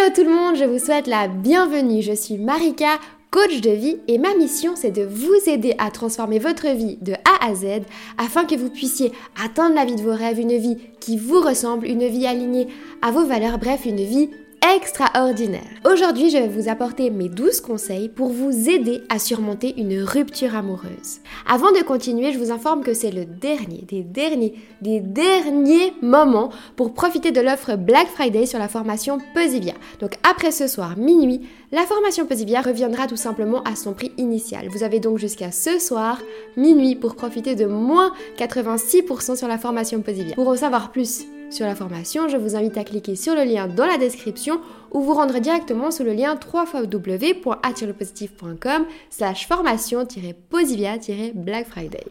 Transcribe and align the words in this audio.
Hello 0.00 0.12
tout 0.14 0.24
le 0.24 0.34
monde, 0.34 0.56
je 0.56 0.64
vous 0.64 0.78
souhaite 0.78 1.06
la 1.06 1.28
bienvenue. 1.28 2.00
Je 2.00 2.14
suis 2.14 2.38
Marika, 2.38 2.98
coach 3.30 3.60
de 3.60 3.70
vie 3.70 3.98
et 4.08 4.16
ma 4.16 4.34
mission 4.34 4.72
c'est 4.74 4.92
de 4.92 5.02
vous 5.02 5.36
aider 5.46 5.74
à 5.78 5.90
transformer 5.90 6.38
votre 6.38 6.68
vie 6.68 6.96
de 7.02 7.12
A 7.12 7.46
à 7.46 7.54
Z 7.54 7.82
afin 8.16 8.46
que 8.46 8.54
vous 8.54 8.70
puissiez 8.70 9.12
atteindre 9.44 9.74
la 9.74 9.84
vie 9.84 9.96
de 9.96 10.02
vos 10.02 10.14
rêves, 10.14 10.38
une 10.38 10.56
vie 10.56 10.78
qui 11.00 11.18
vous 11.18 11.40
ressemble, 11.40 11.86
une 11.86 12.06
vie 12.06 12.26
alignée 12.26 12.68
à 13.02 13.10
vos 13.10 13.26
valeurs, 13.26 13.58
bref, 13.58 13.84
une 13.84 14.02
vie 14.02 14.30
extraordinaire. 14.76 15.62
Aujourd'hui, 15.84 16.30
je 16.30 16.38
vais 16.38 16.48
vous 16.48 16.68
apporter 16.68 17.10
mes 17.10 17.28
12 17.28 17.60
conseils 17.60 18.08
pour 18.08 18.28
vous 18.28 18.68
aider 18.68 19.02
à 19.08 19.18
surmonter 19.18 19.74
une 19.80 20.02
rupture 20.02 20.54
amoureuse. 20.54 21.20
Avant 21.48 21.72
de 21.72 21.82
continuer, 21.82 22.32
je 22.32 22.38
vous 22.38 22.50
informe 22.50 22.82
que 22.82 22.94
c'est 22.94 23.10
le 23.10 23.24
dernier, 23.24 23.84
des 23.88 24.02
derniers, 24.02 24.54
des 24.82 25.00
derniers 25.00 25.92
moments 26.02 26.50
pour 26.76 26.94
profiter 26.94 27.32
de 27.32 27.40
l'offre 27.40 27.76
Black 27.76 28.08
Friday 28.08 28.46
sur 28.46 28.58
la 28.58 28.68
formation 28.68 29.18
Posivia. 29.34 29.74
Donc 30.00 30.18
après 30.28 30.50
ce 30.50 30.66
soir, 30.66 30.96
minuit, 30.96 31.48
la 31.72 31.82
formation 31.82 32.26
Posivia 32.26 32.60
reviendra 32.60 33.06
tout 33.06 33.16
simplement 33.16 33.62
à 33.62 33.76
son 33.76 33.94
prix 33.94 34.12
initial. 34.18 34.68
Vous 34.68 34.82
avez 34.82 35.00
donc 35.00 35.18
jusqu'à 35.18 35.52
ce 35.52 35.78
soir, 35.78 36.20
minuit, 36.56 36.96
pour 36.96 37.16
profiter 37.16 37.54
de 37.54 37.66
moins 37.66 38.12
86% 38.38 39.36
sur 39.36 39.48
la 39.48 39.58
formation 39.58 40.00
Posivia. 40.02 40.34
Pour 40.34 40.48
en 40.48 40.56
savoir 40.56 40.92
plus, 40.92 41.24
sur 41.50 41.66
la 41.66 41.74
formation, 41.74 42.28
je 42.28 42.36
vous 42.36 42.54
invite 42.56 42.78
à 42.78 42.84
cliquer 42.84 43.16
sur 43.16 43.34
le 43.34 43.42
lien 43.44 43.66
dans 43.66 43.86
la 43.86 43.98
description 43.98 44.60
ou 44.92 45.00
vous 45.00 45.14
rendre 45.14 45.40
directement 45.40 45.90
sur 45.90 46.04
le 46.04 46.12
lien 46.12 46.38
www.attirelepositif.com 46.52 48.84
slash 49.10 49.48
formation-posivia-black 49.48 51.66
Friday. 51.66 52.04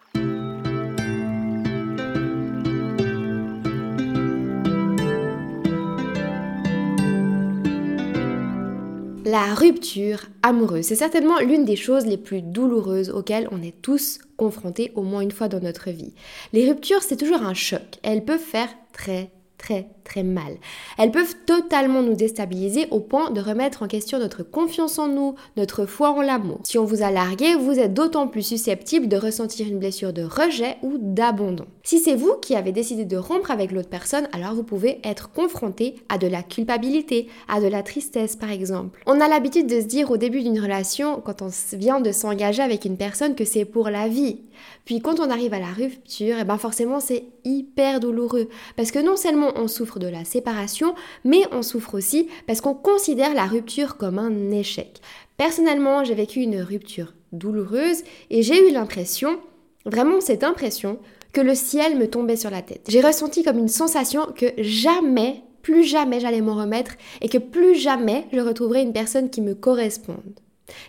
La 9.25 9.53
rupture 9.53 10.21
amoureuse, 10.41 10.85
c'est 10.85 10.95
certainement 10.95 11.37
l'une 11.37 11.63
des 11.63 11.75
choses 11.75 12.07
les 12.07 12.17
plus 12.17 12.41
douloureuses 12.41 13.11
auxquelles 13.11 13.47
on 13.51 13.61
est 13.61 13.79
tous 13.79 14.17
confrontés 14.37 14.91
au 14.95 15.03
moins 15.03 15.21
une 15.21 15.29
fois 15.29 15.47
dans 15.47 15.59
notre 15.59 15.91
vie. 15.91 16.15
Les 16.51 16.67
ruptures, 16.67 17.03
c'est 17.03 17.17
toujours 17.17 17.43
un 17.43 17.53
choc. 17.53 17.99
Elles 18.01 18.25
peuvent 18.25 18.39
faire 18.39 18.69
très 18.99 19.31
très 19.57 19.87
mal. 20.17 20.57
Elles 20.97 21.11
peuvent 21.11 21.35
totalement 21.45 22.01
nous 22.01 22.15
déstabiliser 22.15 22.87
au 22.91 22.99
point 22.99 23.31
de 23.31 23.41
remettre 23.41 23.83
en 23.83 23.87
question 23.87 24.19
notre 24.19 24.43
confiance 24.43 24.99
en 24.99 25.07
nous, 25.07 25.35
notre 25.57 25.85
foi 25.85 26.11
en 26.11 26.21
l'amour. 26.21 26.59
Si 26.63 26.77
on 26.77 26.85
vous 26.85 27.01
a 27.01 27.11
largué, 27.11 27.55
vous 27.55 27.79
êtes 27.79 27.93
d'autant 27.93 28.27
plus 28.27 28.43
susceptible 28.43 29.07
de 29.07 29.17
ressentir 29.17 29.67
une 29.67 29.79
blessure 29.79 30.13
de 30.13 30.23
rejet 30.23 30.77
ou 30.81 30.97
d'abandon. 30.99 31.65
Si 31.83 31.99
c'est 31.99 32.15
vous 32.15 32.33
qui 32.41 32.55
avez 32.55 32.71
décidé 32.71 33.05
de 33.05 33.17
rompre 33.17 33.51
avec 33.51 33.71
l'autre 33.71 33.89
personne, 33.89 34.27
alors 34.33 34.53
vous 34.53 34.63
pouvez 34.63 34.99
être 35.03 35.31
confronté 35.31 35.95
à 36.09 36.17
de 36.17 36.27
la 36.27 36.43
culpabilité, 36.43 37.27
à 37.47 37.61
de 37.61 37.67
la 37.67 37.83
tristesse 37.83 38.35
par 38.35 38.51
exemple. 38.51 39.01
On 39.05 39.21
a 39.21 39.27
l'habitude 39.27 39.67
de 39.67 39.81
se 39.81 39.85
dire 39.85 40.11
au 40.11 40.17
début 40.17 40.41
d'une 40.41 40.59
relation, 40.59 41.21
quand 41.21 41.41
on 41.41 41.49
vient 41.73 42.01
de 42.01 42.11
s'engager 42.11 42.61
avec 42.61 42.85
une 42.85 42.97
personne, 42.97 43.35
que 43.35 43.45
c'est 43.45 43.65
pour 43.65 43.89
la 43.89 44.07
vie. 44.07 44.39
Puis 44.85 45.01
quand 45.01 45.19
on 45.19 45.29
arrive 45.29 45.53
à 45.53 45.59
la 45.59 45.67
rupture, 45.67 46.37
et 46.37 46.41
eh 46.41 46.43
ben 46.43 46.57
forcément 46.57 46.99
c'est 46.99 47.25
hyper 47.45 47.99
douloureux. 47.99 48.49
Parce 48.75 48.91
que 48.91 48.99
non 48.99 49.15
seulement 49.15 49.51
on 49.55 49.67
souffre 49.67 49.98
de 49.99 50.07
la 50.07 50.25
séparation, 50.25 50.95
mais 51.23 51.43
on 51.51 51.61
souffre 51.61 51.95
aussi 51.95 52.27
parce 52.47 52.61
qu'on 52.61 52.73
considère 52.73 53.33
la 53.33 53.45
rupture 53.45 53.97
comme 53.97 54.17
un 54.17 54.51
échec. 54.51 55.01
Personnellement, 55.37 56.03
j'ai 56.03 56.15
vécu 56.15 56.39
une 56.39 56.61
rupture 56.61 57.13
douloureuse 57.31 58.03
et 58.29 58.41
j'ai 58.41 58.67
eu 58.67 58.73
l'impression, 58.73 59.39
vraiment 59.85 60.19
cette 60.21 60.43
impression, 60.43 60.99
que 61.31 61.41
le 61.41 61.55
ciel 61.55 61.97
me 61.97 62.09
tombait 62.09 62.35
sur 62.35 62.49
la 62.49 62.61
tête. 62.61 62.87
J'ai 62.89 63.01
ressenti 63.01 63.43
comme 63.43 63.59
une 63.59 63.67
sensation 63.67 64.25
que 64.35 64.47
jamais, 64.57 65.43
plus 65.61 65.83
jamais 65.83 66.19
j'allais 66.19 66.41
m'en 66.41 66.55
remettre 66.55 66.93
et 67.21 67.29
que 67.29 67.37
plus 67.37 67.75
jamais 67.75 68.25
je 68.33 68.39
retrouverais 68.39 68.81
une 68.81 68.93
personne 68.93 69.29
qui 69.29 69.41
me 69.41 69.53
corresponde. 69.53 70.39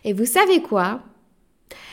Et 0.05 0.12
vous 0.12 0.27
savez 0.27 0.62
quoi? 0.62 1.03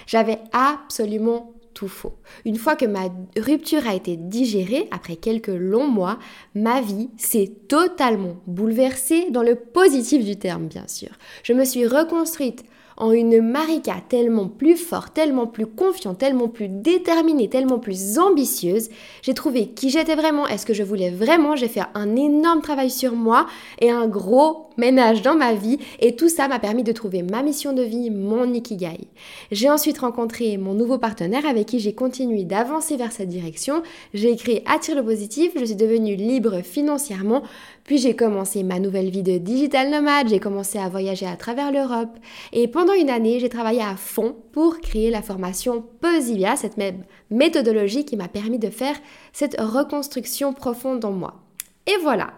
J'avais 0.05 0.39
absolument 0.53 1.53
faux. 1.85 2.15
Une 2.45 2.55
fois 2.55 2.75
que 2.75 2.85
ma 2.85 3.09
rupture 3.37 3.87
a 3.87 3.93
été 3.93 4.17
digérée, 4.17 4.87
après 4.89 5.17
quelques 5.17 5.47
longs 5.49 5.87
mois, 5.87 6.17
ma 6.55 6.81
vie 6.81 7.09
s'est 7.17 7.51
totalement 7.67 8.37
bouleversée 8.47 9.29
dans 9.29 9.43
le 9.43 9.53
positif 9.53 10.25
du 10.25 10.37
terme, 10.37 10.67
bien 10.67 10.87
sûr. 10.87 11.09
Je 11.43 11.53
me 11.53 11.65
suis 11.65 11.85
reconstruite 11.85 12.63
en 12.97 13.11
une 13.11 13.41
Marika 13.41 13.95
tellement 14.09 14.47
plus 14.47 14.75
forte, 14.75 15.13
tellement 15.13 15.47
plus 15.47 15.67
confiante, 15.67 16.17
tellement 16.17 16.47
plus 16.47 16.67
déterminée, 16.67 17.47
tellement 17.47 17.79
plus 17.79 18.17
ambitieuse. 18.17 18.89
J'ai 19.21 19.33
trouvé 19.33 19.67
qui 19.67 19.89
j'étais 19.89 20.15
vraiment, 20.15 20.47
est-ce 20.47 20.65
que 20.65 20.73
je 20.73 20.83
voulais 20.83 21.11
vraiment. 21.11 21.55
J'ai 21.55 21.67
fait 21.67 21.83
un 21.93 22.15
énorme 22.15 22.61
travail 22.61 22.89
sur 22.89 23.13
moi 23.13 23.45
et 23.79 23.91
un 23.91 24.07
gros 24.07 24.67
ménage 24.77 25.21
dans 25.21 25.35
ma 25.35 25.53
vie 25.53 25.79
et 25.99 26.15
tout 26.15 26.29
ça 26.29 26.47
m'a 26.47 26.59
permis 26.59 26.83
de 26.83 26.91
trouver 26.91 27.23
ma 27.23 27.43
mission 27.43 27.73
de 27.73 27.81
vie, 27.81 28.09
mon 28.09 28.53
ikigai. 28.53 29.07
J'ai 29.51 29.69
ensuite 29.69 29.99
rencontré 29.99 30.57
mon 30.57 30.73
nouveau 30.73 30.97
partenaire 30.97 31.45
avec 31.45 31.67
qui 31.67 31.79
j'ai 31.79 31.93
continué 31.93 32.43
d'avancer 32.43 32.97
vers 32.97 33.11
cette 33.11 33.29
direction. 33.29 33.83
J'ai 34.13 34.31
écrit 34.31 34.61
Attire 34.65 34.95
le 34.95 35.03
positif, 35.03 35.53
je 35.55 35.65
suis 35.65 35.75
devenue 35.75 36.15
libre 36.15 36.61
financièrement, 36.61 37.43
puis 37.87 37.97
j'ai 37.97 38.15
commencé 38.15 38.61
ma 38.61 38.79
nouvelle 38.79 39.09
vie 39.09 39.23
de 39.23 39.39
digital 39.39 39.89
nomade, 39.89 40.27
j'ai 40.27 40.39
commencé 40.39 40.77
à 40.77 40.89
voyager 40.89 41.25
à 41.25 41.37
travers 41.37 41.71
l'Europe 41.71 42.19
et 42.53 42.67
pendant 42.67 42.93
une 42.93 43.09
année, 43.09 43.39
j'ai 43.39 43.49
travaillé 43.49 43.81
à 43.81 43.95
fond 43.95 44.35
pour 44.51 44.79
créer 44.81 45.09
la 45.09 45.23
formation 45.23 45.83
Posivia, 46.01 46.55
cette 46.57 46.77
même 46.77 47.03
méthodologie 47.31 48.05
qui 48.05 48.17
m'a 48.17 48.27
permis 48.27 48.59
de 48.59 48.69
faire 48.69 48.95
cette 49.33 49.59
reconstruction 49.59 50.53
profonde 50.53 51.03
en 51.05 51.11
moi. 51.11 51.41
Et 51.87 51.95
voilà, 52.03 52.33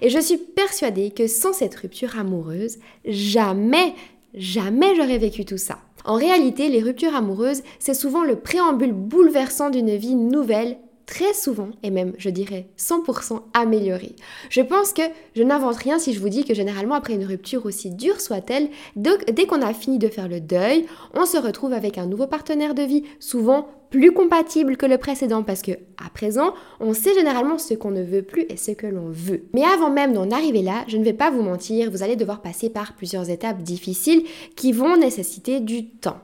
et 0.00 0.08
je 0.08 0.18
suis 0.18 0.38
persuadée 0.38 1.10
que 1.10 1.26
sans 1.26 1.52
cette 1.52 1.74
rupture 1.74 2.18
amoureuse, 2.18 2.78
jamais, 3.04 3.94
jamais 4.34 4.94
j'aurais 4.96 5.18
vécu 5.18 5.44
tout 5.44 5.58
ça. 5.58 5.78
En 6.06 6.14
réalité, 6.14 6.68
les 6.68 6.82
ruptures 6.82 7.14
amoureuses, 7.14 7.62
c'est 7.78 7.94
souvent 7.94 8.24
le 8.24 8.36
préambule 8.36 8.92
bouleversant 8.92 9.70
d'une 9.70 9.94
vie 9.96 10.14
nouvelle 10.14 10.78
très 11.06 11.34
souvent, 11.34 11.68
et 11.82 11.90
même 11.90 12.12
je 12.18 12.30
dirais 12.30 12.66
100% 12.78 13.40
améliorée. 13.52 14.16
Je 14.50 14.60
pense 14.60 14.92
que 14.92 15.02
je 15.36 15.42
n'invente 15.42 15.76
rien 15.76 15.98
si 15.98 16.12
je 16.12 16.20
vous 16.20 16.28
dis 16.28 16.44
que 16.44 16.54
généralement 16.54 16.94
après 16.94 17.14
une 17.14 17.24
rupture 17.24 17.66
aussi 17.66 17.90
dure 17.90 18.20
soit-elle, 18.20 18.68
dès 18.96 19.46
qu'on 19.46 19.62
a 19.62 19.74
fini 19.74 19.98
de 19.98 20.08
faire 20.08 20.28
le 20.28 20.40
deuil, 20.40 20.86
on 21.14 21.26
se 21.26 21.36
retrouve 21.36 21.72
avec 21.72 21.98
un 21.98 22.06
nouveau 22.06 22.26
partenaire 22.26 22.74
de 22.74 22.82
vie, 22.82 23.04
souvent 23.20 23.68
plus 23.90 24.10
compatible 24.10 24.76
que 24.76 24.86
le 24.86 24.98
précédent 24.98 25.44
parce 25.44 25.62
que 25.62 25.72
à 26.04 26.10
présent, 26.12 26.54
on 26.80 26.94
sait 26.94 27.14
généralement 27.14 27.58
ce 27.58 27.74
qu'on 27.74 27.92
ne 27.92 28.02
veut 28.02 28.22
plus 28.22 28.44
et 28.48 28.56
ce 28.56 28.72
que 28.72 28.88
l'on 28.88 29.08
veut. 29.08 29.44
Mais 29.52 29.62
avant 29.62 29.90
même 29.90 30.12
d'en 30.12 30.30
arriver 30.30 30.62
là, 30.62 30.84
je 30.88 30.96
ne 30.96 31.04
vais 31.04 31.12
pas 31.12 31.30
vous 31.30 31.42
mentir, 31.42 31.92
vous 31.92 32.02
allez 32.02 32.16
devoir 32.16 32.42
passer 32.42 32.70
par 32.70 32.94
plusieurs 32.96 33.30
étapes 33.30 33.62
difficiles 33.62 34.24
qui 34.56 34.72
vont 34.72 34.96
nécessiter 34.96 35.60
du 35.60 35.90
temps. 35.90 36.18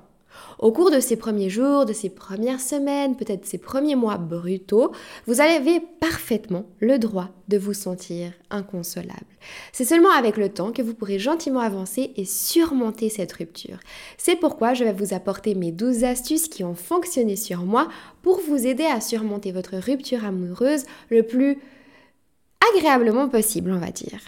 Au 0.61 0.73
cours 0.73 0.91
de 0.91 1.01
ces 1.01 1.17
premiers 1.17 1.49
jours, 1.49 1.87
de 1.87 1.95
ces 1.95 2.11
premières 2.11 2.61
semaines, 2.61 3.17
peut-être 3.17 3.47
ces 3.47 3.57
premiers 3.57 3.95
mois 3.95 4.19
brutaux, 4.19 4.93
vous 5.27 5.41
avez 5.41 5.81
parfaitement 6.01 6.67
le 6.81 6.99
droit 6.99 7.31
de 7.49 7.57
vous 7.57 7.73
sentir 7.73 8.33
inconsolable. 8.51 9.25
C'est 9.73 9.87
seulement 9.87 10.11
avec 10.11 10.37
le 10.37 10.51
temps 10.51 10.71
que 10.71 10.83
vous 10.83 10.93
pourrez 10.93 11.19
gentiment 11.19 11.61
avancer 11.61 12.13
et 12.15 12.27
surmonter 12.27 13.09
cette 13.09 13.33
rupture. 13.33 13.79
C'est 14.19 14.37
pourquoi 14.37 14.75
je 14.75 14.85
vais 14.85 14.93
vous 14.93 15.15
apporter 15.15 15.55
mes 15.55 15.73
12 15.73 16.05
astuces 16.05 16.49
qui 16.49 16.63
ont 16.63 16.75
fonctionné 16.75 17.37
sur 17.37 17.61
moi 17.61 17.89
pour 18.21 18.39
vous 18.41 18.67
aider 18.67 18.85
à 18.85 19.01
surmonter 19.01 19.53
votre 19.53 19.79
rupture 19.79 20.27
amoureuse 20.27 20.85
le 21.09 21.23
plus 21.23 21.57
agréablement 22.77 23.31
possible, 23.31 23.73
on 23.73 23.79
va 23.81 23.91
dire. 23.91 24.21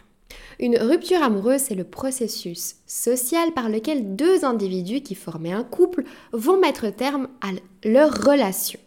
Une 0.62 0.78
rupture 0.78 1.24
amoureuse, 1.24 1.62
c'est 1.62 1.74
le 1.74 1.82
processus 1.82 2.76
social 2.86 3.50
par 3.50 3.68
lequel 3.68 4.14
deux 4.14 4.44
individus 4.44 5.00
qui 5.00 5.16
formaient 5.16 5.50
un 5.50 5.64
couple 5.64 6.04
vont 6.32 6.56
mettre 6.56 6.88
terme 6.88 7.26
à 7.40 7.48
leur 7.82 8.12
relation. 8.12 8.78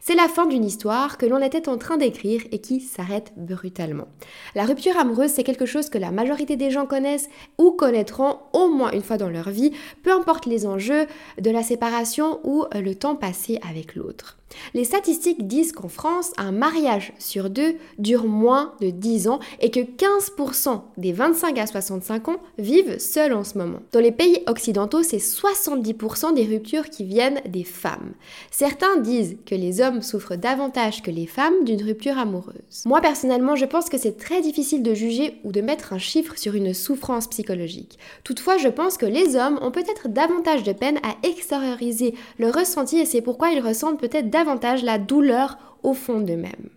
C'est 0.00 0.14
la 0.14 0.26
fin 0.26 0.46
d'une 0.46 0.64
histoire 0.64 1.18
que 1.18 1.26
l'on 1.26 1.42
était 1.42 1.68
en 1.68 1.76
train 1.76 1.98
d'écrire 1.98 2.40
et 2.50 2.62
qui 2.62 2.80
s'arrête 2.80 3.34
brutalement. 3.36 4.08
La 4.54 4.64
rupture 4.64 4.96
amoureuse, 4.96 5.30
c'est 5.30 5.44
quelque 5.44 5.66
chose 5.66 5.90
que 5.90 5.98
la 5.98 6.12
majorité 6.12 6.56
des 6.56 6.70
gens 6.70 6.86
connaissent 6.86 7.28
ou 7.58 7.72
connaîtront 7.72 8.38
au 8.54 8.68
moins 8.70 8.92
une 8.92 9.02
fois 9.02 9.18
dans 9.18 9.28
leur 9.28 9.50
vie, 9.50 9.72
peu 10.02 10.12
importe 10.12 10.46
les 10.46 10.64
enjeux 10.64 11.06
de 11.38 11.50
la 11.50 11.62
séparation 11.62 12.40
ou 12.42 12.64
le 12.72 12.94
temps 12.94 13.16
passé 13.16 13.60
avec 13.68 13.96
l'autre. 13.96 14.38
Les 14.74 14.84
statistiques 14.84 15.46
disent 15.46 15.72
qu'en 15.72 15.88
France, 15.88 16.32
un 16.36 16.52
mariage 16.52 17.12
sur 17.18 17.50
deux 17.50 17.76
dure 17.98 18.26
moins 18.26 18.74
de 18.80 18.90
10 18.90 19.28
ans 19.28 19.40
et 19.60 19.70
que 19.70 19.80
15% 19.80 20.80
des 20.96 21.12
25 21.12 21.58
à 21.58 21.66
65 21.66 22.28
ans 22.28 22.40
vivent 22.58 22.98
seuls 22.98 23.32
en 23.32 23.44
ce 23.44 23.58
moment. 23.58 23.80
Dans 23.92 24.00
les 24.00 24.12
pays 24.12 24.42
occidentaux, 24.46 25.02
c'est 25.02 25.18
70% 25.18 26.34
des 26.34 26.44
ruptures 26.44 26.90
qui 26.90 27.04
viennent 27.04 27.40
des 27.48 27.64
femmes. 27.64 28.12
Certains 28.50 28.96
disent 28.96 29.36
que 29.46 29.54
les 29.54 29.80
hommes 29.80 30.02
souffrent 30.02 30.36
davantage 30.36 31.02
que 31.02 31.10
les 31.10 31.26
femmes 31.26 31.64
d'une 31.64 31.82
rupture 31.82 32.18
amoureuse. 32.18 32.84
Moi 32.84 33.00
personnellement, 33.00 33.56
je 33.56 33.64
pense 33.64 33.88
que 33.88 33.98
c'est 33.98 34.18
très 34.18 34.40
difficile 34.40 34.82
de 34.82 34.94
juger 34.94 35.40
ou 35.44 35.52
de 35.52 35.60
mettre 35.60 35.92
un 35.92 35.98
chiffre 35.98 36.36
sur 36.36 36.54
une 36.54 36.74
souffrance 36.74 37.28
psychologique. 37.28 37.98
Toutefois, 38.24 38.56
je 38.58 38.68
pense 38.68 38.96
que 38.96 39.06
les 39.06 39.36
hommes 39.36 39.58
ont 39.62 39.70
peut-être 39.70 40.08
davantage 40.08 40.62
de 40.62 40.72
peine 40.72 40.98
à 41.02 41.26
extérioriser 41.26 42.14
le 42.38 42.50
ressenti 42.50 42.98
et 42.98 43.04
c'est 43.04 43.20
pourquoi 43.20 43.50
ils 43.50 43.60
ressentent 43.60 44.00
peut-être 44.00 44.30
davantage 44.38 44.84
la 44.84 44.98
douleur 44.98 45.58
au 45.82 45.94
fond 45.94 46.20
d'eux-mêmes. 46.20 46.70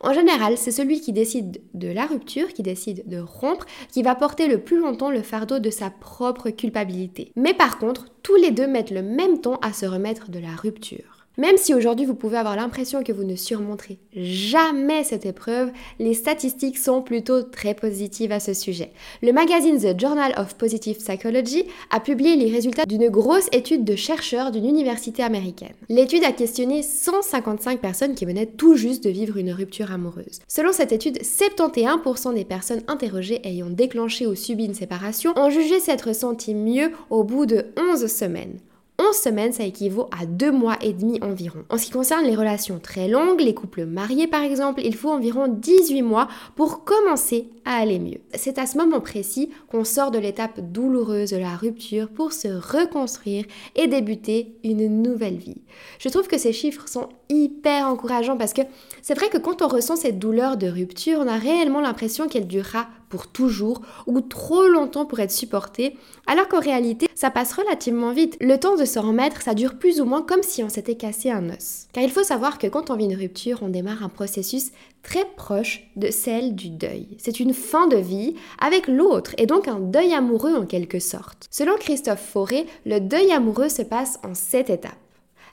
En 0.00 0.12
général, 0.12 0.56
c'est 0.56 0.70
celui 0.70 1.00
qui 1.00 1.12
décide 1.12 1.60
de 1.74 1.88
la 1.88 2.06
rupture, 2.06 2.52
qui 2.52 2.62
décide 2.62 3.08
de 3.08 3.18
rompre, 3.18 3.66
qui 3.90 4.02
va 4.02 4.14
porter 4.14 4.46
le 4.46 4.58
plus 4.58 4.78
longtemps 4.78 5.10
le 5.10 5.22
fardeau 5.22 5.58
de 5.58 5.70
sa 5.70 5.90
propre 5.90 6.50
culpabilité. 6.50 7.32
Mais 7.36 7.54
par 7.54 7.78
contre, 7.78 8.06
tous 8.22 8.36
les 8.36 8.52
deux 8.52 8.68
mettent 8.68 8.92
le 8.92 9.02
même 9.02 9.40
temps 9.40 9.58
à 9.60 9.72
se 9.72 9.86
remettre 9.86 10.30
de 10.30 10.38
la 10.38 10.54
rupture. 10.54 11.17
Même 11.38 11.56
si 11.56 11.72
aujourd'hui 11.72 12.04
vous 12.04 12.16
pouvez 12.16 12.36
avoir 12.36 12.56
l'impression 12.56 13.04
que 13.04 13.12
vous 13.12 13.22
ne 13.22 13.36
surmonterez 13.36 13.98
jamais 14.12 15.04
cette 15.04 15.24
épreuve, 15.24 15.70
les 16.00 16.12
statistiques 16.12 16.76
sont 16.76 17.00
plutôt 17.00 17.42
très 17.42 17.74
positives 17.74 18.32
à 18.32 18.40
ce 18.40 18.54
sujet. 18.54 18.90
Le 19.22 19.32
magazine 19.32 19.78
The 19.78 19.98
Journal 19.98 20.34
of 20.36 20.56
Positive 20.56 20.96
Psychology 20.96 21.64
a 21.90 22.00
publié 22.00 22.34
les 22.34 22.50
résultats 22.50 22.86
d'une 22.86 23.08
grosse 23.08 23.48
étude 23.52 23.84
de 23.84 23.94
chercheurs 23.94 24.50
d'une 24.50 24.66
université 24.66 25.22
américaine. 25.22 25.74
L'étude 25.88 26.24
a 26.24 26.32
questionné 26.32 26.82
155 26.82 27.80
personnes 27.80 28.16
qui 28.16 28.24
venaient 28.24 28.46
tout 28.46 28.74
juste 28.74 29.04
de 29.04 29.10
vivre 29.10 29.36
une 29.36 29.52
rupture 29.52 29.92
amoureuse. 29.92 30.40
Selon 30.48 30.72
cette 30.72 30.90
étude, 30.90 31.20
71% 31.22 32.34
des 32.34 32.44
personnes 32.44 32.82
interrogées 32.88 33.46
ayant 33.46 33.70
déclenché 33.70 34.26
ou 34.26 34.34
subi 34.34 34.64
une 34.64 34.74
séparation 34.74 35.34
ont 35.36 35.50
jugé 35.50 35.78
s'être 35.78 36.12
senties 36.16 36.56
mieux 36.56 36.90
au 37.10 37.22
bout 37.22 37.46
de 37.46 37.66
11 37.76 38.08
semaines. 38.08 38.58
11 39.00 39.16
semaines, 39.16 39.52
ça 39.52 39.62
équivaut 39.62 40.08
à 40.10 40.26
2 40.26 40.50
mois 40.50 40.76
et 40.82 40.92
demi 40.92 41.22
environ. 41.22 41.64
En 41.68 41.78
ce 41.78 41.86
qui 41.86 41.92
concerne 41.92 42.24
les 42.24 42.34
relations 42.34 42.80
très 42.80 43.06
longues, 43.06 43.40
les 43.40 43.54
couples 43.54 43.84
mariés 43.84 44.26
par 44.26 44.42
exemple, 44.42 44.80
il 44.84 44.96
faut 44.96 45.10
environ 45.10 45.46
18 45.46 46.02
mois 46.02 46.26
pour 46.56 46.82
commencer 46.82 47.48
à 47.64 47.76
aller 47.76 48.00
mieux. 48.00 48.18
C'est 48.34 48.58
à 48.58 48.66
ce 48.66 48.76
moment 48.76 49.00
précis 49.00 49.50
qu'on 49.70 49.84
sort 49.84 50.10
de 50.10 50.18
l'étape 50.18 50.58
douloureuse 50.72 51.30
de 51.30 51.36
la 51.36 51.54
rupture 51.54 52.08
pour 52.08 52.32
se 52.32 52.48
reconstruire 52.48 53.44
et 53.76 53.86
débuter 53.86 54.56
une 54.64 55.00
nouvelle 55.00 55.36
vie. 55.36 55.62
Je 56.00 56.08
trouve 56.08 56.26
que 56.26 56.38
ces 56.38 56.52
chiffres 56.52 56.88
sont 56.88 57.08
hyper 57.28 57.86
encourageants 57.86 58.36
parce 58.36 58.52
que 58.52 58.62
c'est 59.02 59.14
vrai 59.14 59.28
que 59.28 59.38
quand 59.38 59.62
on 59.62 59.68
ressent 59.68 59.94
cette 59.94 60.18
douleur 60.18 60.56
de 60.56 60.66
rupture, 60.66 61.20
on 61.20 61.28
a 61.28 61.38
réellement 61.38 61.80
l'impression 61.80 62.26
qu'elle 62.26 62.48
durera 62.48 62.88
pour 63.08 63.26
toujours 63.28 63.82
ou 64.06 64.20
trop 64.20 64.66
longtemps 64.66 65.06
pour 65.06 65.20
être 65.20 65.32
supportée, 65.32 65.96
alors 66.26 66.48
qu'en 66.48 66.60
réalité, 66.60 67.08
ça 67.14 67.30
passe 67.30 67.52
relativement 67.52 68.12
vite. 68.12 68.36
Le 68.40 68.58
temps 68.58 68.76
de 68.76 68.84
se 68.84 68.98
remettre, 68.98 69.42
ça 69.42 69.54
dure 69.54 69.78
plus 69.78 70.00
ou 70.00 70.04
moins 70.04 70.22
comme 70.22 70.42
si 70.42 70.62
on 70.62 70.68
s'était 70.68 70.96
cassé 70.96 71.30
un 71.30 71.50
os. 71.50 71.86
Car 71.92 72.04
il 72.04 72.10
faut 72.10 72.22
savoir 72.22 72.58
que 72.58 72.66
quand 72.66 72.90
on 72.90 72.96
vit 72.96 73.06
une 73.06 73.16
rupture, 73.16 73.58
on 73.62 73.68
démarre 73.68 74.02
un 74.02 74.08
processus 74.08 74.72
très 75.02 75.24
proche 75.36 75.88
de 75.96 76.10
celle 76.10 76.54
du 76.54 76.70
deuil. 76.70 77.08
C'est 77.18 77.40
une 77.40 77.54
fin 77.54 77.86
de 77.86 77.96
vie 77.96 78.34
avec 78.60 78.88
l'autre 78.88 79.34
et 79.38 79.46
donc 79.46 79.68
un 79.68 79.80
deuil 79.80 80.12
amoureux 80.12 80.54
en 80.54 80.66
quelque 80.66 81.00
sorte. 81.00 81.46
Selon 81.50 81.76
Christophe 81.76 82.24
Fauré, 82.24 82.66
le 82.84 83.00
deuil 83.00 83.32
amoureux 83.32 83.68
se 83.68 83.82
passe 83.82 84.18
en 84.22 84.34
sept 84.34 84.70
étapes. 84.70 84.96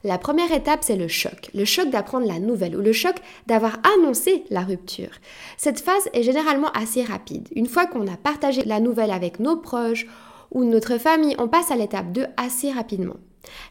La 0.06 0.20
première 0.20 0.52
étape, 0.52 0.84
c'est 0.84 0.98
le 0.98 1.08
choc. 1.08 1.50
Le 1.56 1.66
choc 1.66 1.90
d'apprendre 1.90 2.28
la 2.28 2.38
nouvelle 2.38 2.76
ou 2.76 2.82
le 2.82 2.94
choc 2.94 3.16
d'avoir 3.48 3.80
annoncé 3.98 4.44
la 4.52 4.62
rupture. 4.62 5.10
Cette 5.58 5.80
phase 5.80 6.08
est 6.14 6.22
généralement 6.22 6.70
assez 6.76 7.02
rapide. 7.02 7.50
Une 7.56 7.66
fois 7.66 7.88
qu'on 7.88 8.06
a 8.06 8.16
partagé 8.16 8.64
la 8.66 8.80
nouvelle 8.80 9.10
avec 9.10 9.40
nos 9.40 9.58
proches 9.58 10.06
ou 10.52 10.64
notre 10.64 11.00
famille, 11.00 11.36
on 11.40 11.48
passe 11.48 11.72
à 11.72 11.76
l'étape 11.76 12.12
2 12.12 12.28
assez 12.38 12.72
rapidement. 12.72 13.16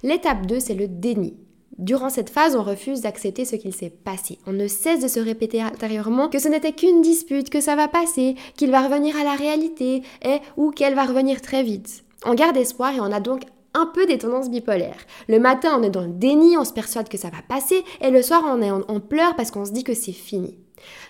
L'étape 0.03 0.45
2, 0.47 0.59
c'est 0.59 0.75
le 0.75 0.89
déni. 0.89 1.37
Durant 1.79 2.11
cette 2.11 2.31
phase, 2.31 2.57
on 2.57 2.65
refuse 2.65 3.03
d'accepter 3.03 3.45
ce 3.45 3.55
qu'il 3.55 3.73
s'est 3.73 3.91
passé. 3.91 4.41
On 4.45 4.53
ne 4.53 4.67
cesse 4.67 5.05
de 5.05 5.09
se 5.09 5.21
répéter 5.21 5.63
intérieurement 5.63 6.29
que 6.29 6.41
ce 6.41 6.49
n'était 6.49 6.73
qu'une 6.73 7.01
dispute, 7.01 7.49
que 7.49 7.61
ça 7.61 7.77
va 7.77 7.87
passer, 7.87 8.35
qu'il 8.57 8.73
va 8.73 8.83
revenir 8.83 9.17
à 9.17 9.23
la 9.23 9.37
réalité 9.37 10.03
et 10.25 10.41
ou 10.57 10.73
qu'elle 10.73 10.97
va 10.97 11.05
revenir 11.05 11.41
très 11.41 11.63
vite. 11.63 12.03
On 12.27 12.35
garde 12.35 12.57
espoir 12.57 12.93
et 12.93 13.01
on 13.01 13.13
a 13.13 13.21
donc 13.21 13.43
un 13.75 13.87
peu 13.87 14.07
des 14.07 14.19
tendances 14.19 14.51
bipolaires. 14.51 15.05
Le 15.29 15.39
matin, 15.39 15.77
on 15.79 15.83
est 15.83 15.91
dans 15.91 16.03
le 16.03 16.13
déni, 16.13 16.57
on 16.57 16.65
se 16.65 16.73
persuade 16.73 17.09
que 17.09 17.19
ça 17.19 17.31
va 17.31 17.43
passer, 17.47 17.85
et 18.01 18.11
le 18.11 18.23
soir, 18.23 18.43
on 18.47 18.63
est 18.63 18.71
en, 18.71 19.01
pleurs 19.01 19.37
parce 19.37 19.51
qu'on 19.51 19.65
se 19.65 19.73
dit 19.73 19.85
que 19.85 19.95
c'est 19.95 20.13
fini. 20.13 20.57